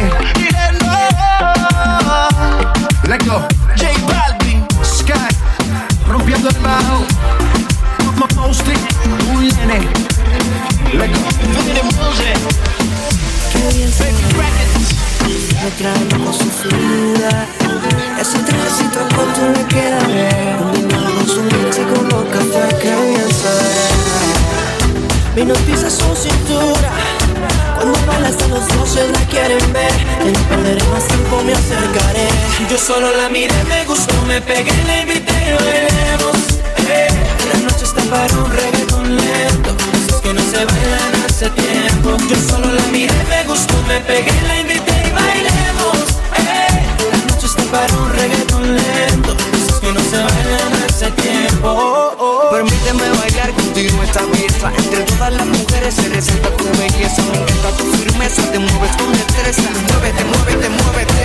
let 3.07 3.19
go. 3.25 3.47
J 3.77 3.87
Balvin. 4.07 4.65
Sky, 4.83 5.13
rompiendo 6.07 6.49
el 6.49 6.55
bajo. 6.57 7.05
Mo- 8.17 8.27
Mosty, 8.47 8.71
un 9.33 9.47
nene. 9.67 9.87
Let 10.93 11.09
go. 11.13 11.19
Me 15.63 15.71
trae 15.71 16.07
como 16.09 16.33
su 16.33 16.45
fluida. 16.49 17.45
Ese 18.19 18.39
trajecito 18.39 18.99
corto 19.15 19.41
le 19.55 19.65
queda 19.67 19.99
bien. 20.07 20.57
Combinado 20.59 21.15
con 21.15 21.27
su 21.27 21.43
leche 21.43 21.81
y 21.81 21.93
con 21.93 22.09
los 22.09 22.23
cafés 22.25 22.73
que 22.75 22.95
bien 22.95 23.29
se 23.31 24.34
Mi 25.35 25.43
noticia 25.43 25.89
su 25.89 26.15
cintura. 26.15 26.91
Cuando 27.75 27.99
baila 28.07 28.29
hasta 28.29 28.47
los 28.47 28.65
doce 28.69 29.05
la 29.11 29.19
quieren 29.27 29.73
ver. 29.73 29.91
No 30.23 30.39
perderé 30.47 30.83
más 30.87 31.05
tiempo, 31.07 31.43
me 31.43 31.51
acercaré. 31.51 32.27
Yo 32.69 32.77
solo 32.77 33.11
la 33.17 33.27
miré, 33.27 33.53
me 33.65 33.83
gustó, 33.83 34.13
me 34.27 34.39
pegué, 34.39 34.71
la 34.87 35.01
invité 35.01 35.33
y 35.33 35.51
bailemos 35.61 36.37
eh. 36.87 37.07
La 37.51 37.59
noche 37.59 37.83
está 37.83 38.01
para 38.03 38.33
un 38.33 38.49
reggaeton 38.49 39.17
lento. 39.17 39.75
Esos 40.07 40.21
que 40.21 40.33
no 40.33 40.41
se 40.41 40.63
bailan 40.63 41.25
hace 41.27 41.49
tiempo. 41.49 42.15
Yo 42.29 42.35
solo 42.49 42.71
la 42.71 42.83
miré, 42.93 43.13
me 43.29 43.43
gustó, 43.43 43.75
me 43.89 43.99
pegué, 43.99 44.31
la 44.47 44.61
invité 44.61 44.93
y 45.05 45.11
bailemos 45.11 46.15
eh. 46.37 46.85
La 47.11 47.33
noche 47.33 47.47
está 47.47 47.63
para 47.63 47.93
un 47.93 48.09
reggaeton 48.09 48.73
lento. 48.73 49.35
Esos 49.53 49.79
que 49.81 49.91
no 49.91 49.99
se 49.99 50.15
bailan 50.15 50.83
hace 50.87 51.11
tiempo. 51.11 52.47
Permíteme 52.51 53.09
bailar 53.19 53.51
contigo 53.51 54.01
esta 54.01 54.21
Entre 54.77 55.03
todas 55.03 55.33
las 55.33 55.45
mujeres 55.45 55.93
se 55.93 56.09
resalta 56.09 56.49
tu 56.57 56.65
belleza 56.65 57.21
Me 57.31 57.37
encanta 57.37 57.69
tu 57.77 57.85
firmeza, 57.97 58.41
te 58.51 58.59
mueves 58.59 58.95
con 58.97 59.11
destreza 59.11 59.69
Muévete, 59.91 60.23
muévete, 60.25 60.69
muévete 60.69 61.15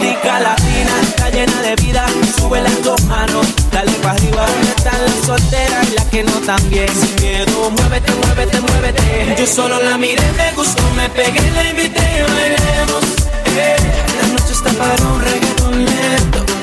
rica 0.00 0.40
latina, 0.40 1.00
está 1.02 1.30
llena 1.30 1.62
de 1.62 1.74
vida 1.76 2.06
Sube 2.36 2.60
las 2.60 2.82
dos 2.82 3.02
manos, 3.04 3.46
dale 3.72 3.92
para 4.02 4.14
arriba 4.14 4.46
¿Dónde 4.46 4.68
están 4.76 5.04
las 5.04 5.26
solteras 5.26 5.88
y 5.90 5.94
las 5.94 6.04
que 6.06 6.24
no 6.24 6.32
también? 6.40 6.88
Sin 6.88 7.14
miedo, 7.22 7.70
muévete, 7.70 8.12
muévete, 8.14 8.60
muévete 8.60 9.36
Yo 9.38 9.46
solo 9.46 9.82
la 9.82 9.98
miré, 9.98 10.22
me 10.36 10.52
gustó, 10.52 10.82
me 10.96 11.08
pegué, 11.10 11.50
la 11.50 11.70
invité 11.70 12.02
y 12.18 12.32
bailemos 12.32 13.04
eh. 13.56 13.76
La 14.20 14.28
noche 14.28 14.52
está 14.52 14.70
para 14.72 15.04
un 15.06 15.20
reggaeton 15.20 15.84
lento 15.84 16.53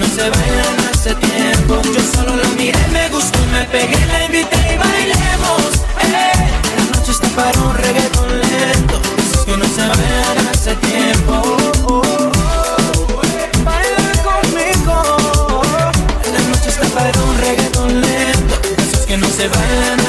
no 0.00 0.06
se 0.06 0.30
bailan 0.30 0.78
hace 0.90 1.14
tiempo. 1.14 1.82
Yo 1.94 2.00
solo 2.14 2.34
la 2.34 2.48
miré, 2.56 2.78
me 2.90 3.08
gustó, 3.10 3.38
me 3.52 3.64
pegué, 3.66 3.98
la 4.06 4.24
invité 4.24 4.56
y 4.72 4.78
bailemos 4.78 5.62
eh. 6.02 6.32
La 6.76 6.84
noche 6.96 7.12
está 7.12 7.28
para 7.28 7.60
un 7.60 7.74
reggaeton 7.76 8.40
lento 8.40 9.00
que 9.44 9.56
no 9.58 9.64
se 9.66 9.82
bailan 9.92 10.48
hace 10.52 10.74
tiempo. 10.76 12.02
Baila 13.62 14.12
conmigo. 14.28 14.96
La 16.34 16.40
noche 16.50 16.68
está 16.70 16.86
para 16.98 17.18
un 17.22 17.38
reggaeton 17.38 18.00
lento 18.00 18.56
que 19.06 19.16
no 19.18 19.28
se 19.28 19.48
bailan 19.48 20.00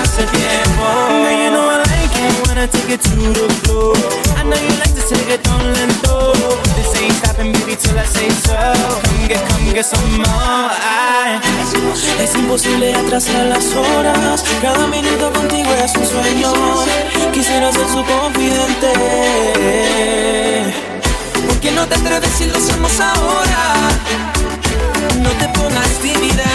wanna 2.61 2.71
take 2.71 2.93
it 2.93 3.01
to 3.01 3.09
the 3.09 3.49
floor 3.63 3.95
I 4.37 4.43
know 4.43 4.55
you 4.55 4.73
like 4.77 4.93
to 4.93 5.03
take 5.09 5.29
it 5.33 5.47
on 5.49 5.61
lento 5.73 6.33
This 6.77 7.01
ain't 7.01 7.13
stopping, 7.13 7.53
baby, 7.53 7.75
till 7.75 7.97
I 7.97 8.05
say 8.05 8.29
so. 8.29 8.53
Come 9.01 9.27
get, 9.27 9.41
come 9.49 9.73
get 9.73 9.85
some 9.85 10.17
more. 10.17 10.69
es 12.21 12.35
imposible 12.35 12.93
atrasar 12.93 13.47
las 13.47 13.65
horas. 13.73 14.43
Cada 14.61 14.85
minuto 14.87 15.31
contigo 15.33 15.71
es 15.73 15.95
un 15.95 16.05
sueño. 16.05 16.53
Quisiera 17.33 17.71
ser 17.71 17.87
su 17.87 18.03
confidente. 18.05 18.91
¿Por 21.47 21.59
qué 21.61 21.71
no 21.71 21.87
te 21.87 21.95
atreves 21.95 22.31
si 22.37 22.45
lo 22.45 22.57
hacemos 22.57 22.99
ahora? 22.99 23.61
No 25.23 25.29
te 25.39 25.47
pongas 25.57 25.91
tímida. 26.01 26.51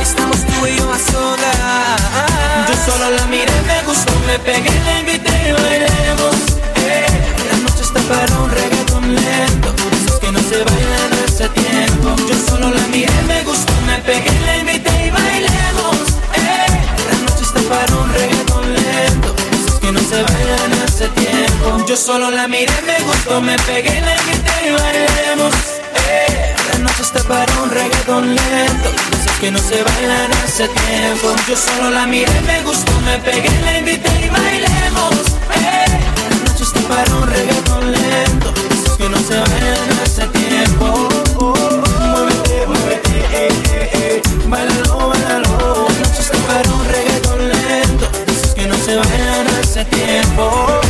Estamos 0.00 0.38
tú 0.46 0.66
y 0.66 0.76
yo 0.78 0.90
a 0.90 0.98
solas. 0.98 2.03
Yo 2.68 2.74
solo 2.86 3.10
la 3.10 3.26
miré, 3.26 3.52
me 3.66 3.82
gustó, 3.86 4.12
me 4.26 4.38
pegué, 4.38 4.70
la 4.84 5.00
invité 5.00 5.32
y 5.48 5.52
bailemos. 5.52 6.34
Eh, 6.76 7.06
la 7.50 7.56
noche 7.58 7.82
está 7.82 8.00
para 8.02 8.38
un 8.38 8.50
reggaeton 8.50 9.14
lento. 9.14 9.74
Esos 9.92 10.18
que 10.20 10.32
no 10.32 10.38
se 10.40 10.62
bailan 10.62 11.12
hace 11.24 11.48
tiempo. 11.48 12.14
Yo 12.28 12.34
solo 12.48 12.70
la 12.70 12.86
miré, 12.88 13.12
me 13.26 13.42
gustó, 13.42 13.72
me 13.86 13.98
pegué, 13.98 14.32
la 14.46 14.56
invité 14.58 14.90
y 15.06 15.10
bailemos. 15.10 15.96
Eh, 16.34 16.66
la 17.10 17.16
noche 17.26 17.42
está 17.42 17.60
para 17.68 17.94
un 17.96 18.12
reggaeton 18.12 18.74
lento. 18.74 19.34
Esos 19.52 19.80
que 19.80 19.92
no 19.92 20.00
se 20.00 20.22
bailan 20.22 20.72
hace 20.84 21.08
tiempo. 21.08 21.84
Yo 21.86 21.96
solo 21.96 22.30
la 22.30 22.46
miré, 22.48 22.72
me 22.86 22.98
gustó, 23.04 23.40
me 23.40 23.56
pegué, 23.58 24.00
la 24.00 24.14
invité 24.16 24.52
y 24.66 24.70
bailemos. 24.72 25.73
Eh, 26.96 27.02
está 27.02 27.22
para 27.24 27.52
un 27.62 27.70
reggaeton 27.70 28.34
lento. 28.34 28.90
Esos 29.12 29.38
que 29.40 29.50
no 29.50 29.58
se 29.58 29.82
bailan 29.82 30.32
hace 30.44 30.68
tiempo. 30.68 31.34
Yo 31.48 31.56
solo 31.56 31.90
la 31.90 32.06
miré, 32.06 32.40
me 32.42 32.62
gustó, 32.62 32.92
me 33.00 33.18
pegué, 33.18 33.50
la 33.62 33.78
invité 33.78 34.08
y 34.24 34.28
bailemos. 34.28 35.14
Eh, 35.54 35.84
noche 36.46 36.62
está 36.62 36.80
para 36.88 37.14
un 37.16 37.26
reggaeton 37.26 37.92
lento. 37.92 38.54
Esos 38.70 38.96
que 38.96 39.08
no 39.08 39.18
se 39.18 39.38
bailan 39.38 39.98
hace 40.02 40.26
tiempo. 40.28 41.08
Muévete, 42.00 42.66
muévete, 42.66 43.18
eh, 43.32 43.48
eh, 43.70 43.90
eh. 43.94 44.22
Bailalo, 44.46 45.08
bailalo. 45.08 45.88
La 45.88 46.08
noche 46.08 46.20
está 46.20 46.38
para 46.46 46.70
un 46.72 46.84
reggaeton 46.86 47.48
lento. 47.48 48.08
Esos 48.26 48.54
que 48.54 48.66
no 48.66 48.76
se 48.76 48.96
bailan 48.96 49.46
hace 49.60 49.84
tiempo. 49.86 50.83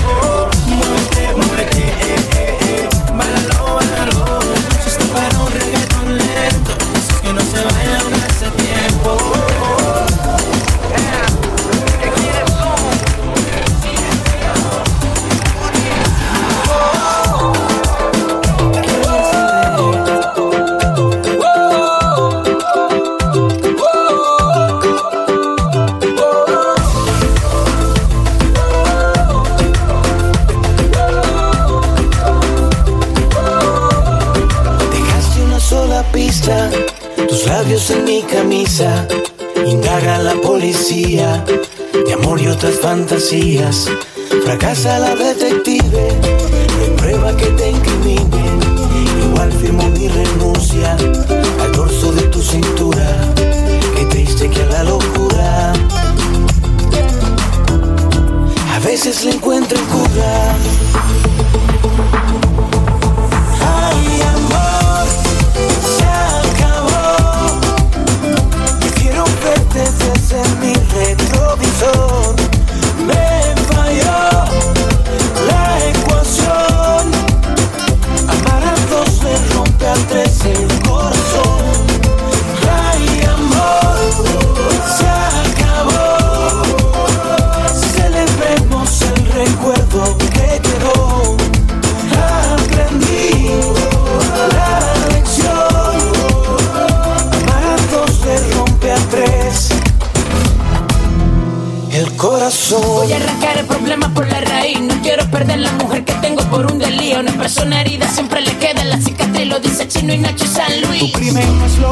Otras 42.64 42.81
fantasías. 42.81 43.90
Fracasa 44.42 44.98
la 44.98 45.14
detective, 45.14 46.09
no 46.79 46.96
prueba 46.96 47.37
que 47.37 47.46
te 47.46 47.70
incrimine. 47.70 48.42
Igual 49.22 49.53
firmo 49.53 49.88
mi 49.90 50.09
renuncia 50.09 50.96
al 51.62 51.72
dorso 51.72 52.12
de 52.12 52.22
tu 52.22 52.40
cintura. 52.40 53.07
Qué 53.96 54.05
triste 54.07 54.48
que 54.48 54.62
a 54.62 54.66
la 54.66 54.85
locura 54.85 55.72
a 58.74 58.79
veces 58.81 59.24
le 59.24 59.33
encuentro 59.33 59.79
en 59.79 59.85
cura. 59.85 60.55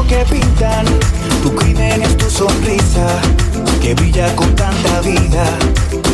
Que 0.07 0.25
pintan, 0.29 0.85
tu 1.41 1.53
crimen 1.55 2.01
es 2.01 2.17
tu 2.17 2.29
sonrisa, 2.29 3.07
que 3.81 3.93
brilla 3.93 4.35
con 4.35 4.55
tanta 4.55 5.01
vida, 5.01 5.45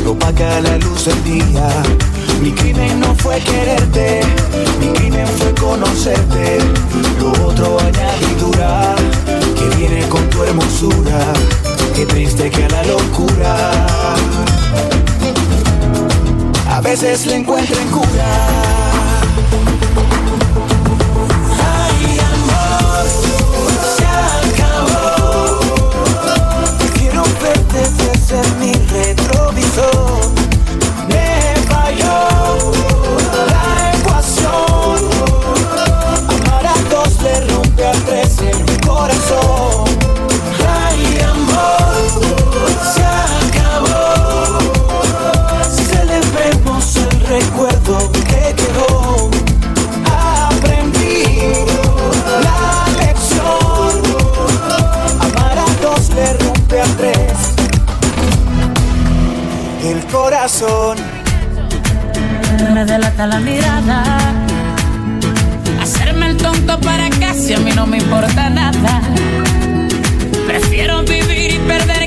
no 0.03 0.11
opaca 0.11 0.59
la 0.61 0.77
luz 0.77 1.05
del 1.05 1.23
día. 1.23 1.69
Mi 2.41 2.51
crimen 2.51 2.99
no 2.99 3.13
fue 3.15 3.39
quererte, 3.39 4.21
mi 4.79 4.87
crimen 4.93 5.27
fue 5.27 5.53
conocerte, 5.55 6.59
lo 7.19 7.31
otro 7.45 7.77
añadidura, 7.79 8.95
que 9.25 9.75
viene 9.77 10.07
con 10.09 10.29
tu 10.29 10.43
hermosura, 10.43 11.33
qué 11.95 12.05
triste 12.05 12.49
que 12.49 12.65
a 12.65 12.69
la 12.69 12.83
locura. 12.83 13.71
A 16.69 16.81
veces 16.81 17.25
le 17.25 17.35
encuentro 17.35 17.79
en 17.79 17.87
cura. 17.89 18.69
Oh. 29.81 30.08
La 63.27 63.37
mirada. 63.41 64.01
Hacerme 65.81 66.27
el 66.27 66.37
tonto 66.37 66.79
para 66.79 67.09
casi 67.09 67.53
a 67.53 67.59
mí 67.59 67.69
no 67.75 67.85
me 67.85 67.97
importa 67.97 68.49
nada. 68.49 69.01
Prefiero 70.47 71.03
vivir 71.03 71.55
y 71.55 71.59
perder 71.67 71.98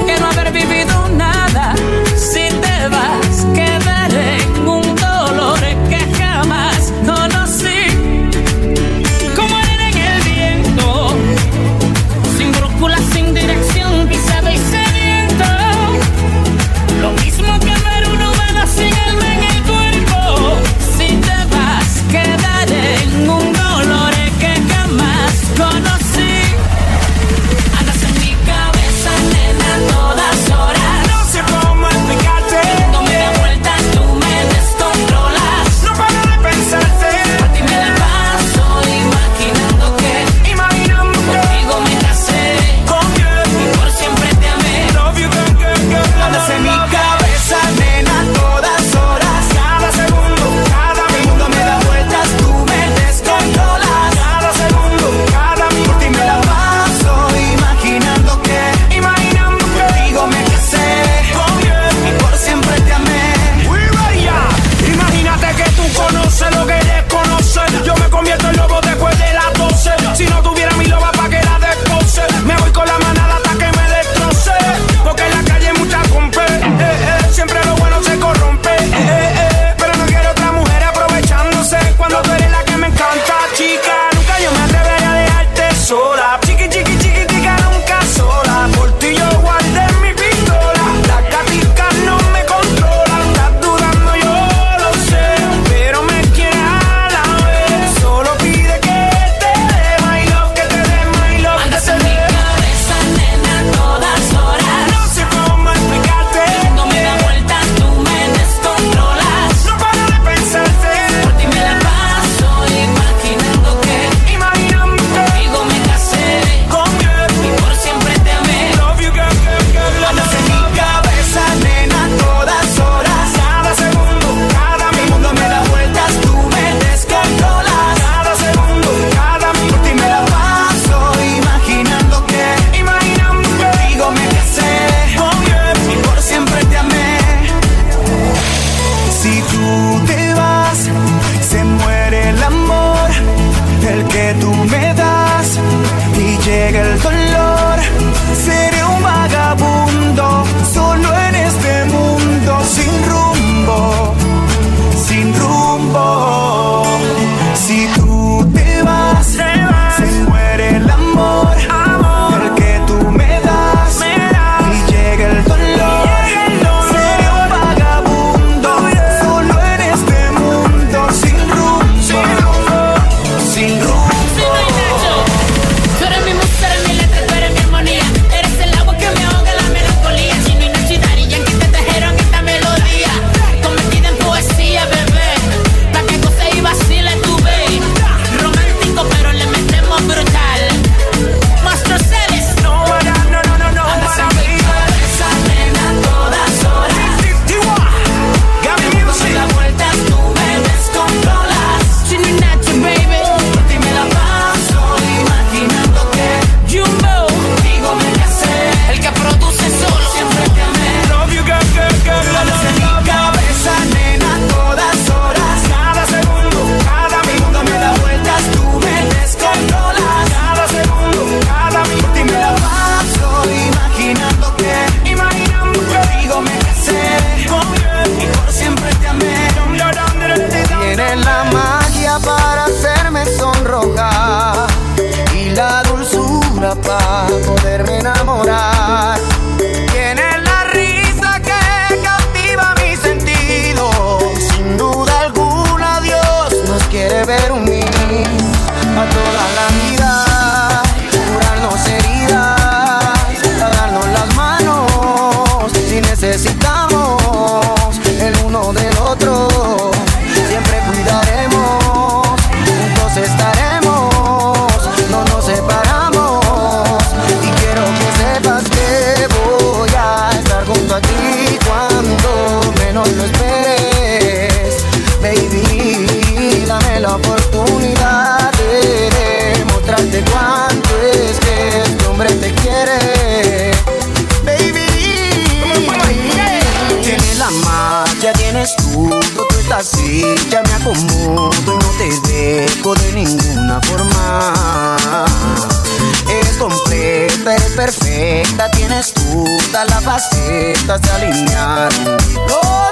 las 299.85 300.05
facetas 300.05 301.01
se 301.03 301.11
alinearon. 301.11 302.17
Oh, 302.51 302.91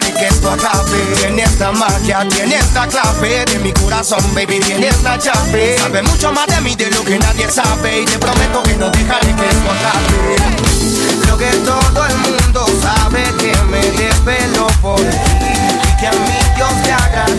de 0.00 0.12
que 0.12 0.26
esto 0.26 0.50
acabe. 0.50 0.98
Tiene 1.16 1.42
esta 1.42 1.72
magia, 1.72 2.26
tiene 2.28 2.56
esta 2.56 2.86
clave 2.86 3.44
de 3.44 3.58
mi 3.58 3.72
corazón, 3.72 4.22
baby, 4.34 4.60
tiene 4.60 4.88
esta 4.88 5.16
llave. 5.16 5.78
Sabe 5.78 6.02
mucho 6.02 6.32
más 6.32 6.46
de 6.46 6.60
mí 6.60 6.74
de 6.74 6.90
lo 6.90 7.04
que 7.04 7.18
nadie 7.18 7.48
sabe 7.50 8.02
y 8.02 8.04
te 8.04 8.18
prometo 8.18 8.62
que 8.62 8.76
no 8.76 8.90
dejaré 8.90 9.34
que 9.34 9.46
esto 9.48 9.70
acabe. 9.70 10.36
Lo 11.28 11.38
que 11.38 11.50
todo 11.64 12.06
el 12.06 12.16
mundo 12.18 12.66
sabe 12.82 13.22
que 13.38 13.56
me 13.70 13.80
desvelo 13.80 14.66
por 14.82 14.98
ti 14.98 15.06
y 15.06 16.00
que 16.00 16.06
a 16.06 16.12
mí 16.12 16.38
Dios 16.56 16.82
te 16.82 16.92
agrada. 16.92 17.29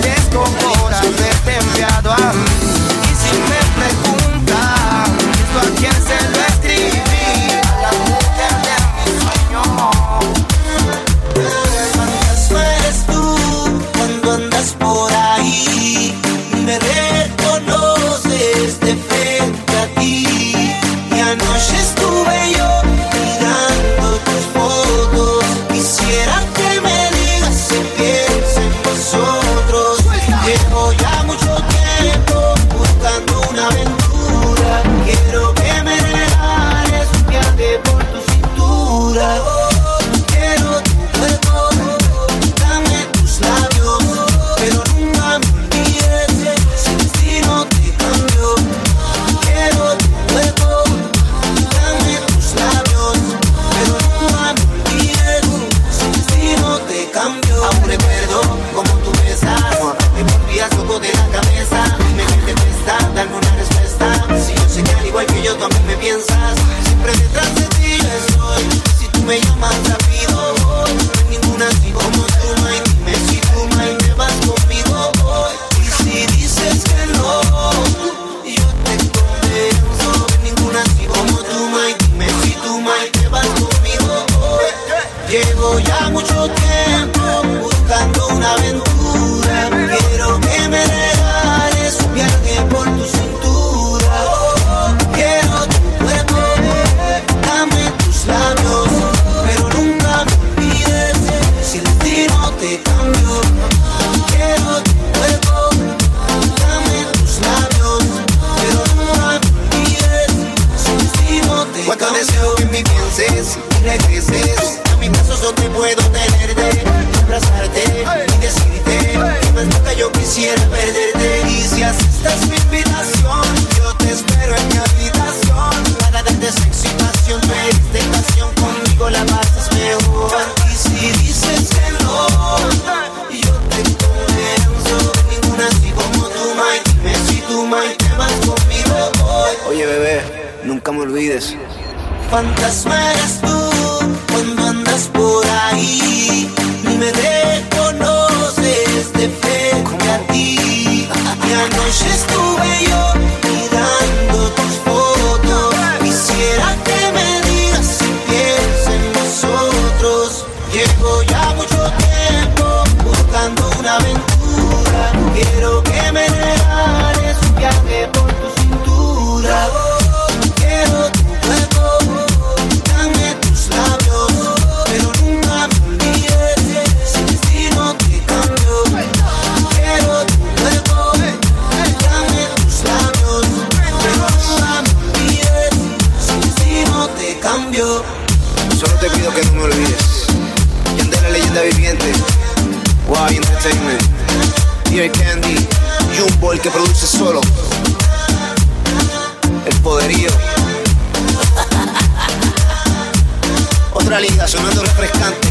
Sonando 204.12 204.84
refrescante. 204.84 205.47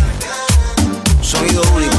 Sonido 1.22 1.62
único. 1.74 1.96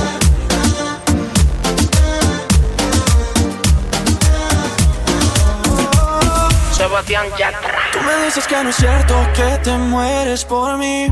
Sebastián 6.72 7.26
Yatra. 7.36 7.80
Tú 7.92 8.00
me 8.02 8.26
dices 8.26 8.46
que 8.46 8.64
no 8.64 8.70
es 8.70 8.76
cierto 8.76 9.16
que 9.34 9.58
te 9.64 9.72
mueres 9.72 10.46
por 10.46 10.78
mí. 10.78 11.08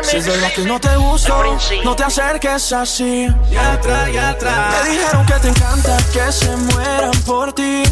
Si 0.00 0.16
es 0.16 0.26
verdad 0.26 0.52
que 0.54 0.62
no 0.62 0.80
te 0.80 0.96
gusto, 0.96 1.58
no 1.84 1.94
te 1.94 2.04
acerques 2.04 2.72
así. 2.72 3.28
Yatra, 3.50 4.08
yatra. 4.08 4.70
Me 4.84 4.90
dijeron 4.90 5.26
que 5.26 5.34
te 5.34 5.48
encanta 5.48 5.98
que 6.14 6.32
se 6.32 6.56
mueran 6.56 7.12
por 7.26 7.52
ti. 7.52 7.82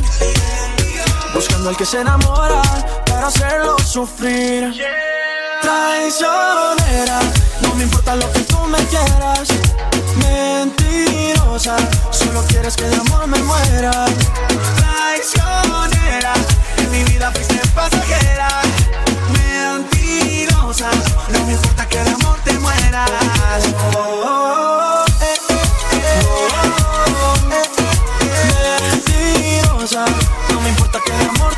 Buscando 1.35 1.69
al 1.69 1.77
que 1.77 1.85
se 1.85 2.01
enamora 2.01 2.63
para 3.05 3.27
hacerlo 3.27 3.79
sufrir. 3.81 4.73
Traicionera, 5.63 7.21
no 7.63 7.75
me 7.77 7.85
importa 7.85 8.17
lo 8.17 8.31
que 8.33 8.41
tú 8.41 8.59
me 8.67 8.79
quieras. 8.87 9.49
Mentirosa, 10.17 11.77
solo 12.11 12.43
quieres 12.49 12.77
que 12.77 12.85
de 12.85 12.97
amor 12.97 13.27
me 13.29 13.39
muera. 13.43 14.07
Traicionera, 14.77 16.35
en 16.79 16.91
mi 16.91 17.05
vida 17.05 17.31
fuiste 17.31 17.61
pasajera. 17.75 18.49
Mentirosa, 19.33 20.91
no 21.31 21.47
me 21.47 21.53
importa 21.53 21.89
que 21.89 21.99
de 22.03 22.11
amor 22.11 22.39
te 22.45 22.53
mueras. 22.59 23.63
Oh, 23.95 24.25
oh, 24.25 25.05
oh. 25.05 25.05
Mentirosa, 28.91 30.05
no 30.51 30.61
me 30.61 30.69
importa 30.71 30.99
que 31.05 31.13
de 31.13 31.25
amor 31.25 31.52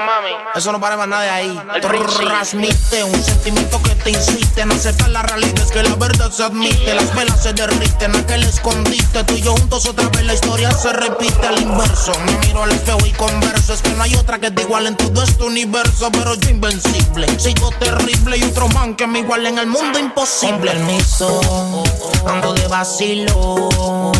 mami. 0.00 0.30
Eso 0.54 0.72
no 0.72 0.80
para 0.80 0.96
más 0.96 1.08
nada 1.08 1.22
de 1.22 1.30
ahí. 1.30 1.62
Transmite 1.80 3.04
un 3.04 3.22
sentimiento 3.22 3.80
que 3.82 3.94
te 3.96 4.10
insiste 4.10 4.60
en 4.62 4.72
aceptar 4.72 5.10
la 5.10 5.22
realidad. 5.22 5.62
Es 5.62 5.70
que 5.70 5.82
la 5.82 5.94
verdad 5.94 6.30
se 6.30 6.44
admite. 6.44 6.94
Las 6.94 7.14
velas 7.14 7.42
se 7.42 7.52
derriten, 7.52 8.16
aquel 8.16 8.42
escondite. 8.44 9.24
Tú 9.24 9.34
y 9.34 9.42
yo 9.42 9.52
juntos 9.52 9.86
otra 9.86 10.08
vez 10.08 10.24
la 10.24 10.34
historia 10.34 10.70
se 10.72 10.92
repite 10.92 11.46
al 11.46 11.60
inverso. 11.60 12.12
Me 12.20 12.38
miro 12.46 12.62
al 12.62 12.72
espejo 12.72 13.06
y 13.06 13.12
converso. 13.12 13.74
Es 13.74 13.82
que 13.82 13.90
no 13.90 14.02
hay 14.02 14.14
otra 14.16 14.38
que 14.38 14.50
te 14.50 14.62
iguale 14.62 14.88
en 14.88 14.96
todo 14.96 15.22
este 15.22 15.44
universo. 15.44 16.10
Pero 16.12 16.34
yo 16.34 16.50
invencible, 16.50 17.26
sigo 17.38 17.70
terrible. 17.78 18.38
Y 18.38 18.44
otro 18.44 18.68
man 18.68 18.96
que 18.96 19.06
me 19.06 19.20
iguale 19.20 19.48
en 19.48 19.58
el 19.58 19.66
mundo 19.66 19.98
imposible. 19.98 20.56
Con 20.56 20.60
permiso, 20.60 21.84
ando 22.26 22.54
de 22.54 22.66
vacilo. 22.68 24.12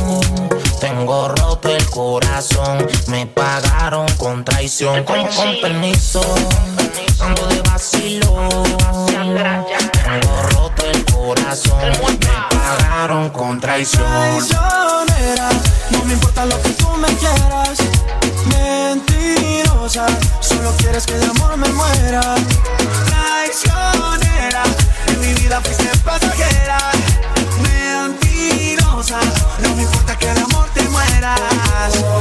Tengo 0.81 1.29
roto 1.29 1.75
el 1.75 1.89
corazón, 1.91 2.87
me 3.09 3.27
pagaron 3.27 4.07
con 4.17 4.45
traición. 4.45 5.05
Con, 5.05 5.27
con 5.27 5.61
permiso, 5.61 6.23
ando 7.21 7.47
de 7.47 7.63
vacilo. 7.63 8.49
Tengo 9.09 10.43
roto 10.51 10.85
el 10.93 11.05
corazón, 11.07 11.79
me 11.83 12.57
pagaron 12.57 13.31
con 13.31 13.61
traición. 13.61 14.05
Traicionera, 14.05 15.49
no 15.91 16.05
me 16.05 16.13
importa 16.13 16.45
lo 16.47 16.61
que 16.63 16.71
tú 16.71 16.89
me 16.97 17.09
quieras. 17.17 17.79
Mentirosa, 18.47 20.07
solo 20.41 20.73
quieres 20.77 21.07
que 21.07 21.15
de 21.15 21.27
amor 21.27 21.57
me 21.57 21.69
muera. 21.71 22.21
Traicionera, 23.07 24.63
en 25.09 25.21
mi 25.21 25.35
vida 25.41 25.61
fuiste 25.63 25.91
pasajera. 26.05 26.79
Mentirosa, 27.63 29.19
no 29.63 29.75
me 29.75 29.83
importa 29.83 30.06
mueras. 31.95 32.16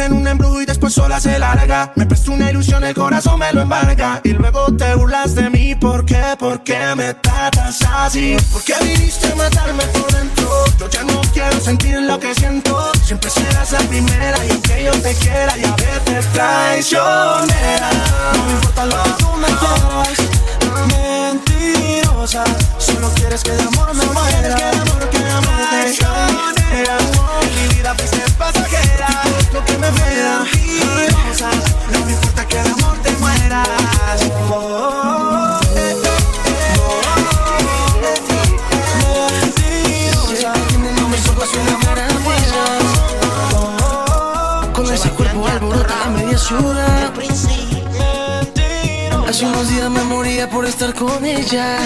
Mete 0.00 0.06
en 0.06 0.12
un 0.12 0.26
embrujo 0.26 0.60
y 0.62 0.66
después 0.66 0.94
sola 0.94 1.20
se 1.20 1.38
larga. 1.38 1.92
Me 1.96 2.06
presta 2.06 2.30
una 2.30 2.50
ilusión, 2.50 2.84
el 2.84 2.94
corazón 2.94 3.38
me 3.38 3.52
lo 3.52 3.62
embarga. 3.62 4.20
Y 4.24 4.30
luego 4.30 4.74
te 4.76 4.94
burlas 4.94 5.34
de 5.34 5.50
mí, 5.50 5.74
¿por 5.74 6.04
qué? 6.04 6.36
¿Por 6.38 6.62
qué 6.62 6.94
me 6.96 7.14
tratas 7.14 7.80
así? 7.82 8.36
¿Por 8.52 8.62
qué 8.62 8.74
viniste 8.82 9.32
a 9.32 9.34
matarme 9.36 9.84
por 9.86 10.12
dentro? 10.12 10.64
Yo 10.78 10.88
ya 10.88 11.02
no 11.04 11.20
quiero 11.32 11.60
sentir 11.60 12.00
lo 12.00 12.18
que 12.18 12.34
siento. 12.34 12.92
Siempre 13.04 13.30
serás 13.30 13.72
la 13.72 13.80
primera 13.80 14.44
y 14.46 14.50
aunque 14.50 14.84
yo 14.84 14.92
te 15.00 15.14
quiera, 15.14 15.56
ya 15.56 15.74
veces 15.76 16.32
traicionera. 16.32 17.90
No 18.34 18.44
me 18.44 18.52
importa 18.52 18.86
lo 18.86 19.02
que 19.02 19.10
tú 19.18 19.28
me 19.36 19.46
quieras 19.46 20.40
Mentirosa 20.86 22.44
Solo 22.78 23.10
quieres 23.14 23.42
que 23.42 23.52
de 23.52 23.62
amor 23.62 23.94
me 23.94 24.04
muera 24.06 24.54
Que 24.54 24.62
de 24.62 24.80
amor, 24.80 25.10
que 25.10 25.18
amor 25.18 25.52
te 25.56 25.68
Traicionera 25.68 26.98
En 27.42 27.68
mi 27.68 27.74
vida 27.74 27.94
fuiste 27.96 28.30
pasajera 28.38 29.22
me 29.80 29.90
vea 29.90 30.44
y 30.52 30.80
no 31.92 32.04
me 32.04 32.12
importa 32.12 32.46
que 32.46 32.56
de 32.56 32.70
amor 32.70 32.96
te 33.02 33.10
mueras. 33.12 34.20
Oh, 34.50 34.54
oh, 34.54 35.60
oh, 43.54 44.72
Con 44.74 44.92
ese 44.92 45.10
cuerpo 45.10 45.46
media 46.14 46.38
ciudad. 46.38 47.12
Hace 49.28 49.44
unos 49.46 49.68
días 49.68 49.90
me 49.90 50.02
moría 50.04 50.50
por 50.50 50.66
estar 50.66 50.92
con 50.94 51.24
ella. 51.24 51.78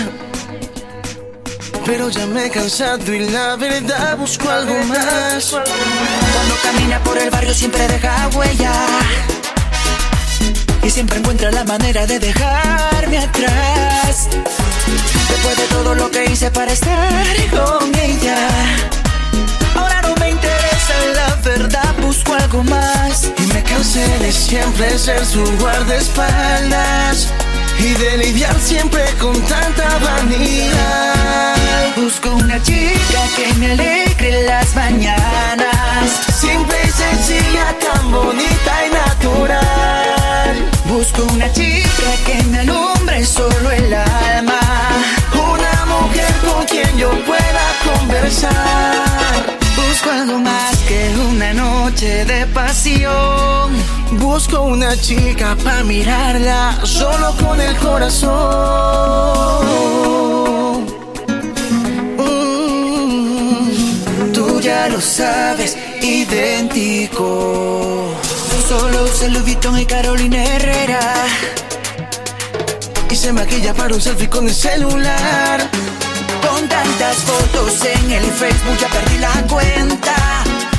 Pero 1.86 2.08
ya 2.08 2.26
me 2.26 2.46
he 2.46 2.50
cansado 2.50 3.12
y 3.12 3.28
la 3.28 3.56
verdad 3.56 4.16
busco 4.16 4.48
algo 4.48 4.74
más. 4.84 5.50
Cuando 5.50 6.56
camina 6.62 6.98
por 7.04 7.18
el 7.18 7.30
barrio 7.30 7.52
siempre 7.52 7.86
deja 7.86 8.28
huella. 8.34 8.72
Y 10.82 10.90
siempre 10.90 11.18
encuentra 11.18 11.50
la 11.50 11.64
manera 11.64 12.06
de 12.06 12.18
dejarme 12.18 13.18
atrás. 13.18 14.28
Después 15.28 15.56
de 15.58 15.66
todo 15.68 15.94
lo 15.94 16.10
que 16.10 16.24
hice 16.24 16.50
para 16.50 16.72
estar 16.72 17.36
con 17.50 17.94
ella. 17.94 18.48
Ahora 19.76 20.00
no 20.02 20.14
me 20.16 20.30
interesa 20.30 20.94
la 21.14 21.34
verdad, 21.36 21.94
busco 22.00 22.32
algo 22.32 22.64
más. 22.64 23.30
Y 23.38 23.46
me 23.52 23.62
cansé 23.62 24.06
de 24.20 24.32
siempre 24.32 24.98
ser 24.98 25.24
su 25.26 25.44
guardaespaldas. 25.58 27.28
Y 27.78 27.94
de 27.94 28.16
lidiar 28.18 28.58
siempre 28.60 29.04
con 29.20 29.40
tanta 29.42 29.88
vanidad. 29.98 31.56
Busco 31.96 32.30
una 32.30 32.62
chica 32.62 33.20
que 33.36 33.54
me 33.54 33.72
alegre 33.72 34.44
las 34.44 34.74
mañanas. 34.74 36.10
Simple 36.38 36.76
y 36.84 36.90
sencilla, 36.90 37.74
tan 37.78 38.10
bonita 38.10 38.86
y 38.86 38.90
natural. 38.90 40.70
Busco 40.86 41.24
una 41.32 41.52
chica 41.52 42.10
que 42.26 42.42
me 42.44 42.60
alumbre 42.60 43.24
solo 43.24 43.70
el 43.70 43.92
alma. 43.94 44.60
Una 45.32 45.86
mujer 45.86 46.34
con 46.46 46.64
quien 46.66 46.96
yo 46.98 47.10
pueda 47.24 47.64
conversar. 47.84 49.63
Busco 49.94 50.10
algo 50.10 50.40
más 50.40 50.76
que 50.88 51.14
una 51.30 51.54
noche 51.54 52.24
de 52.24 52.48
pasión. 52.48 53.72
Busco 54.18 54.62
una 54.62 54.96
chica 54.96 55.56
para 55.62 55.84
mirarla 55.84 56.76
solo 56.82 57.32
con 57.36 57.60
el 57.60 57.76
corazón. 57.76 58.32
Mm, 62.18 63.68
tú 64.32 64.60
ya 64.60 64.88
lo 64.88 65.00
sabes, 65.00 65.78
idéntico. 66.02 67.22
Solo 68.68 69.04
usa 69.04 69.28
Louis 69.28 69.44
Vuitton 69.44 69.78
y 69.78 69.86
Carolina 69.86 70.42
Herrera. 70.42 71.24
Y 73.08 73.14
se 73.14 73.32
maquilla 73.32 73.72
para 73.74 73.94
un 73.94 74.00
selfie 74.00 74.28
con 74.28 74.48
el 74.48 74.54
celular. 74.56 75.70
Con 76.46 76.68
tantas 76.68 77.16
fotos 77.24 77.84
en 77.84 78.12
el 78.12 78.24
Facebook 78.24 78.76
ya 78.78 78.88
perdí 78.88 79.18
la 79.18 79.32
cuenta. 79.48 80.14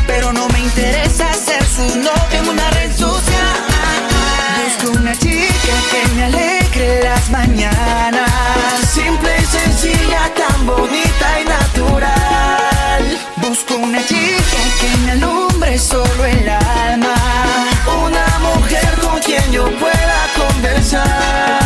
Pero 0.07 0.31
no 0.33 0.47
me 0.49 0.59
interesa 0.59 1.33
ser 1.33 1.63
su 1.65 1.85
novia 1.97 2.39
en 2.39 2.49
una 2.49 2.69
red 2.71 2.91
social. 2.95 4.01
Busco 4.63 4.99
una 4.99 5.13
chica 5.17 5.75
que 5.91 6.15
me 6.15 6.23
alegre 6.25 7.03
las 7.03 7.29
mañanas. 7.29 8.31
Simple 8.93 9.31
y 9.41 9.45
sencilla, 9.45 10.31
tan 10.35 10.65
bonita 10.65 11.41
y 11.41 11.45
natural. 11.45 13.19
Busco 13.37 13.75
una 13.75 14.05
chica 14.05 14.59
que 14.79 14.97
me 15.05 15.11
alumbre 15.11 15.77
solo 15.79 16.25
el 16.25 16.49
alma. 16.49 17.15
Una 18.05 18.39
mujer 18.39 18.89
con 19.01 19.19
quien 19.19 19.51
yo 19.51 19.65
pueda 19.79 20.19
conversar. 20.37 21.64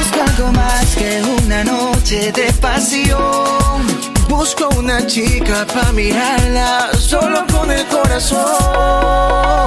Busco 0.00 0.22
algo 0.22 0.52
más 0.52 0.96
que 0.96 1.22
una 1.44 1.62
noche 1.62 2.32
de 2.32 2.50
pasión. 2.54 3.86
Busco 4.30 4.66
una 4.78 5.06
chica 5.06 5.66
para 5.66 5.92
mirarla 5.92 6.88
solo 6.98 7.44
con 7.52 7.70
el 7.70 7.86
corazón. 7.86 9.60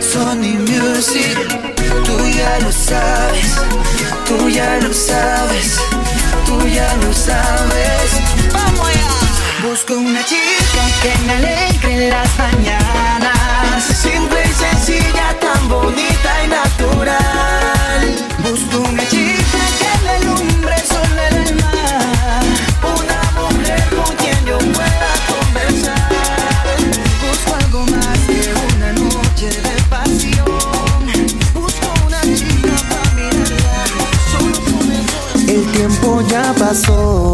Sony 0.00 0.56
Music, 0.70 1.36
tú 2.04 2.26
ya 2.26 2.58
lo 2.60 2.72
sabes, 2.72 3.54
tú 4.26 4.48
ya 4.48 4.78
lo 4.80 4.94
sabes, 4.94 5.78
tú 6.46 6.66
ya 6.68 6.96
lo 6.96 7.12
sabes. 7.12 7.79
Busco 9.62 9.94
una 9.94 10.24
chica 10.24 10.82
que 11.02 11.18
me 11.26 11.32
alegre 11.34 12.08
las 12.08 12.38
mañanas. 12.38 13.84
Simple 13.84 14.42
y 14.42 14.52
sencilla, 14.52 15.38
tan 15.38 15.68
bonita 15.68 16.44
y 16.44 16.48
natural. 16.48 18.16
Busco 18.38 18.80
una 18.88 19.06
chica 19.08 19.58
que 19.78 19.90
me 20.04 20.10
alumbre 20.16 20.74
el 20.76 21.36
alma. 21.36 21.72
Una 22.82 23.20
mujer 23.38 23.84
con 23.94 24.16
quien 24.16 24.46
yo 24.46 24.58
pueda 24.58 25.12
conversar. 25.28 26.08
Busco 27.20 27.54
algo 27.54 27.80
más 27.86 28.18
que 28.26 28.54
una 28.74 28.92
noche 28.92 29.48
de 29.50 29.82
pasión. 29.90 31.02
Busco 31.52 31.86
una 32.06 32.20
chica 32.22 32.76
para 32.88 33.10
mirarla 33.14 34.06
solo 34.32 34.58
con 34.64 34.90
el. 34.90 35.50
El 35.50 35.72
tiempo 35.72 36.22
ya 36.28 36.54
pasó, 36.58 37.29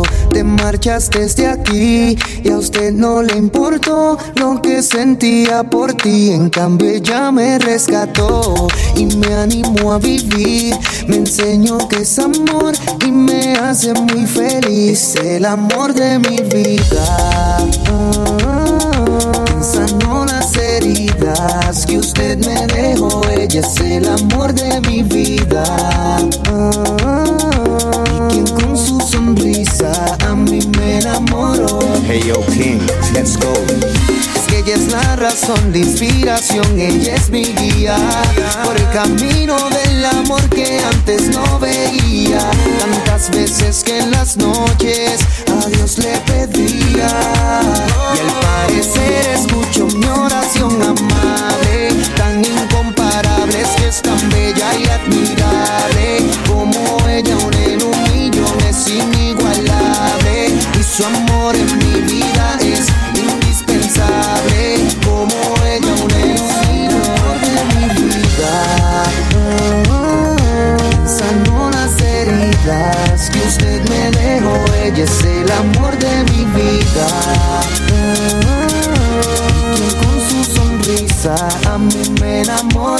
marchaste 0.66 1.20
desde 1.20 1.46
aquí 1.46 2.18
y 2.42 2.50
a 2.50 2.58
usted 2.58 2.92
no 2.92 3.22
le 3.22 3.36
importó 3.36 4.18
lo 4.34 4.60
que 4.60 4.82
sentía 4.82 5.62
por 5.62 5.94
ti. 5.94 6.32
En 6.32 6.50
cambio 6.50 6.90
ella 6.90 7.30
me 7.30 7.56
rescató 7.60 8.66
y 8.96 9.06
me 9.06 9.32
animó 9.32 9.92
a 9.92 9.98
vivir. 9.98 10.74
Me 11.06 11.18
enseñó 11.18 11.86
que 11.86 12.02
es 12.02 12.18
amor 12.18 12.74
y 13.06 13.12
me 13.12 13.52
hace 13.52 13.92
muy 13.94 14.26
feliz. 14.26 15.14
El 15.14 15.44
amor 15.44 15.94
de 15.94 16.18
mi 16.18 16.38
vida. 16.38 17.06
Sanó 19.62 20.24
las 20.24 20.56
heridas 20.56 21.86
que 21.86 21.98
usted 21.98 22.38
me 22.44 22.66
dejó. 22.66 23.22
Ella 23.28 23.60
es 23.60 23.80
el 23.80 24.08
amor 24.08 24.52
de 24.52 24.80
mi 24.80 25.04
vida. 25.04 25.64
Hey 32.09 32.20
yo, 32.26 32.34
King, 32.46 32.80
let's 33.12 33.36
go. 33.36 33.52
Es 34.34 34.46
que 34.48 34.59
ella 34.59 34.74
es 34.74 34.90
la 34.90 35.14
razón 35.14 35.72
de 35.72 35.78
inspiración, 35.78 36.66
ella 36.80 37.14
es 37.14 37.30
mi 37.30 37.44
guía. 37.44 37.96
Por 38.64 38.76
el 38.76 38.88
camino 38.90 39.57
del 39.70 40.04
amor 40.04 40.42
que 40.48 40.80
antes 40.80 41.28
no 41.28 41.61
veía. 41.61 42.40
Tantas 42.80 43.30
veces 43.30 43.84
que 43.84 44.00
en 44.00 44.11
las 44.11 44.36
noches 44.36 45.20
a 45.46 45.68
Dios 45.68 45.98
le 45.98 46.18
pedía. 46.26 47.09
Y 48.14 48.18
al 48.18 48.66
parecer 48.66 49.26
escucho 49.32 49.86
mi 49.96 50.07
oración 50.07 50.82
amable, 50.82 51.90
tan 52.16 52.44
incomparable 52.44 53.61
es 53.61 53.68
que 53.80 53.88
es 53.88 54.02
tan 54.02 54.28
bella 54.30 54.74
y 54.74 54.86
admirable 54.88 55.95
con 80.01 80.16
su 80.28 80.44
sonrisa 80.55 81.34
a 81.68 81.78
mí 81.78 82.03
me 82.20 82.42
enamoró 82.42 82.97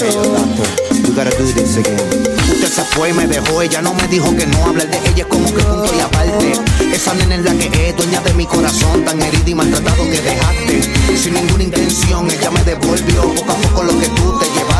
You 1.07 1.15
gotta 1.15 1.31
do. 1.31 1.45
Usted 1.45 2.69
se 2.69 2.85
fue 2.95 3.13
me 3.13 3.27
dejó, 3.27 3.63
ella 3.63 3.83
no 3.83 3.95
me 3.95 4.07
dijo 4.09 4.35
que 4.37 4.47
no. 4.47 4.65
Hablar 4.67 4.89
de 4.89 4.99
ella 4.99 5.23
es 5.23 5.27
como 5.27 5.45
que 5.47 5.63
punto 5.63 5.95
y 5.97 6.01
aparte. 6.01 6.53
Esa 6.93 7.15
nena 7.15 7.37
es 7.37 7.45
la 7.45 7.55
que 7.55 7.89
es, 7.89 7.97
dueña 7.97 8.21
de 8.21 8.35
mi 8.35 8.47
corazón, 8.47 9.05
tan 9.05 9.21
herido 9.23 9.49
y 9.49 9.55
maltratado 9.55 10.05
que 10.05 10.21
dejaste. 10.21 10.83
Sin 11.17 11.35
ninguna 11.35 11.65
intención, 11.65 12.31
ella 12.31 12.51
me 12.51 12.63
devolvió 12.65 13.35
poco 13.35 13.53
a 13.53 13.57
poco 13.57 13.83
lo 13.85 13.99
que 13.99 14.09
tú 14.09 14.39
te 14.39 14.47
llevaste. 14.47 14.76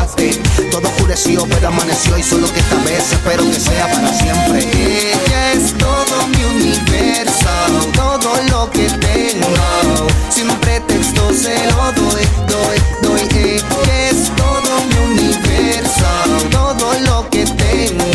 Todo 0.71 0.87
oscureció, 0.87 1.45
pero 1.49 1.67
amaneció 1.67 2.17
y 2.17 2.23
solo 2.23 2.51
que 2.53 2.59
esta 2.59 2.75
vez 2.83 3.11
espero 3.11 3.43
que 3.43 3.59
sea 3.59 3.91
para 3.91 4.13
siempre. 4.13 4.59
Ella 4.63 5.53
es 5.53 5.73
todo 5.77 6.27
mi 6.27 6.43
universo, 6.43 7.49
todo 7.93 8.41
lo 8.49 8.71
que 8.71 8.89
tengo. 8.89 10.07
Sin 10.29 10.47
pretexto 10.59 11.33
se 11.33 11.55
lo 11.71 11.91
doy, 11.91 12.23
doy, 12.47 12.77
doy. 13.01 13.21
Ella 13.35 14.09
es 14.09 14.31
todo 14.35 14.79
mi 14.89 15.13
universo, 15.13 16.07
todo 16.51 16.93
lo 17.05 17.29
que 17.29 17.45
tengo. 17.45 18.05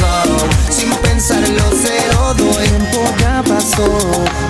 Sin 0.70 0.90
pensarlo 1.03 1.64
se 1.82 2.12
lo 2.14 2.34
doy. 2.34 2.68
Tiempo 2.68 3.05
ya 3.20 3.43
pasó, 3.47 4.01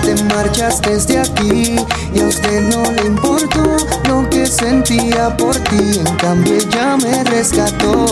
te 0.02 0.22
marchas 0.24 0.80
desde 0.82 1.18
aquí 1.18 1.76
y 2.14 2.20
a 2.20 2.24
usted 2.24 2.60
no 2.62 2.82
le 2.92 3.06
importó 3.06 3.76
lo 4.08 4.28
que 4.30 4.41
sentía 4.46 5.36
por 5.36 5.56
ti. 5.56 5.98
En 5.98 6.16
cambio 6.16 6.54
ella 6.54 6.96
me 6.96 7.24
rescató 7.24 8.06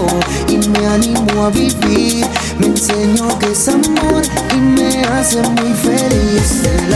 y 0.48 0.58
me 0.68 0.86
animó 0.86 1.46
a 1.46 1.50
vivir. 1.50 2.26
Me 2.58 2.66
enseñó 2.66 3.38
que 3.38 3.52
es 3.52 3.68
amor 3.68 4.22
y 4.54 4.60
me 4.60 5.02
hace 5.04 5.42
muy 5.42 5.72
feliz. 5.74 6.62
El 6.64 6.94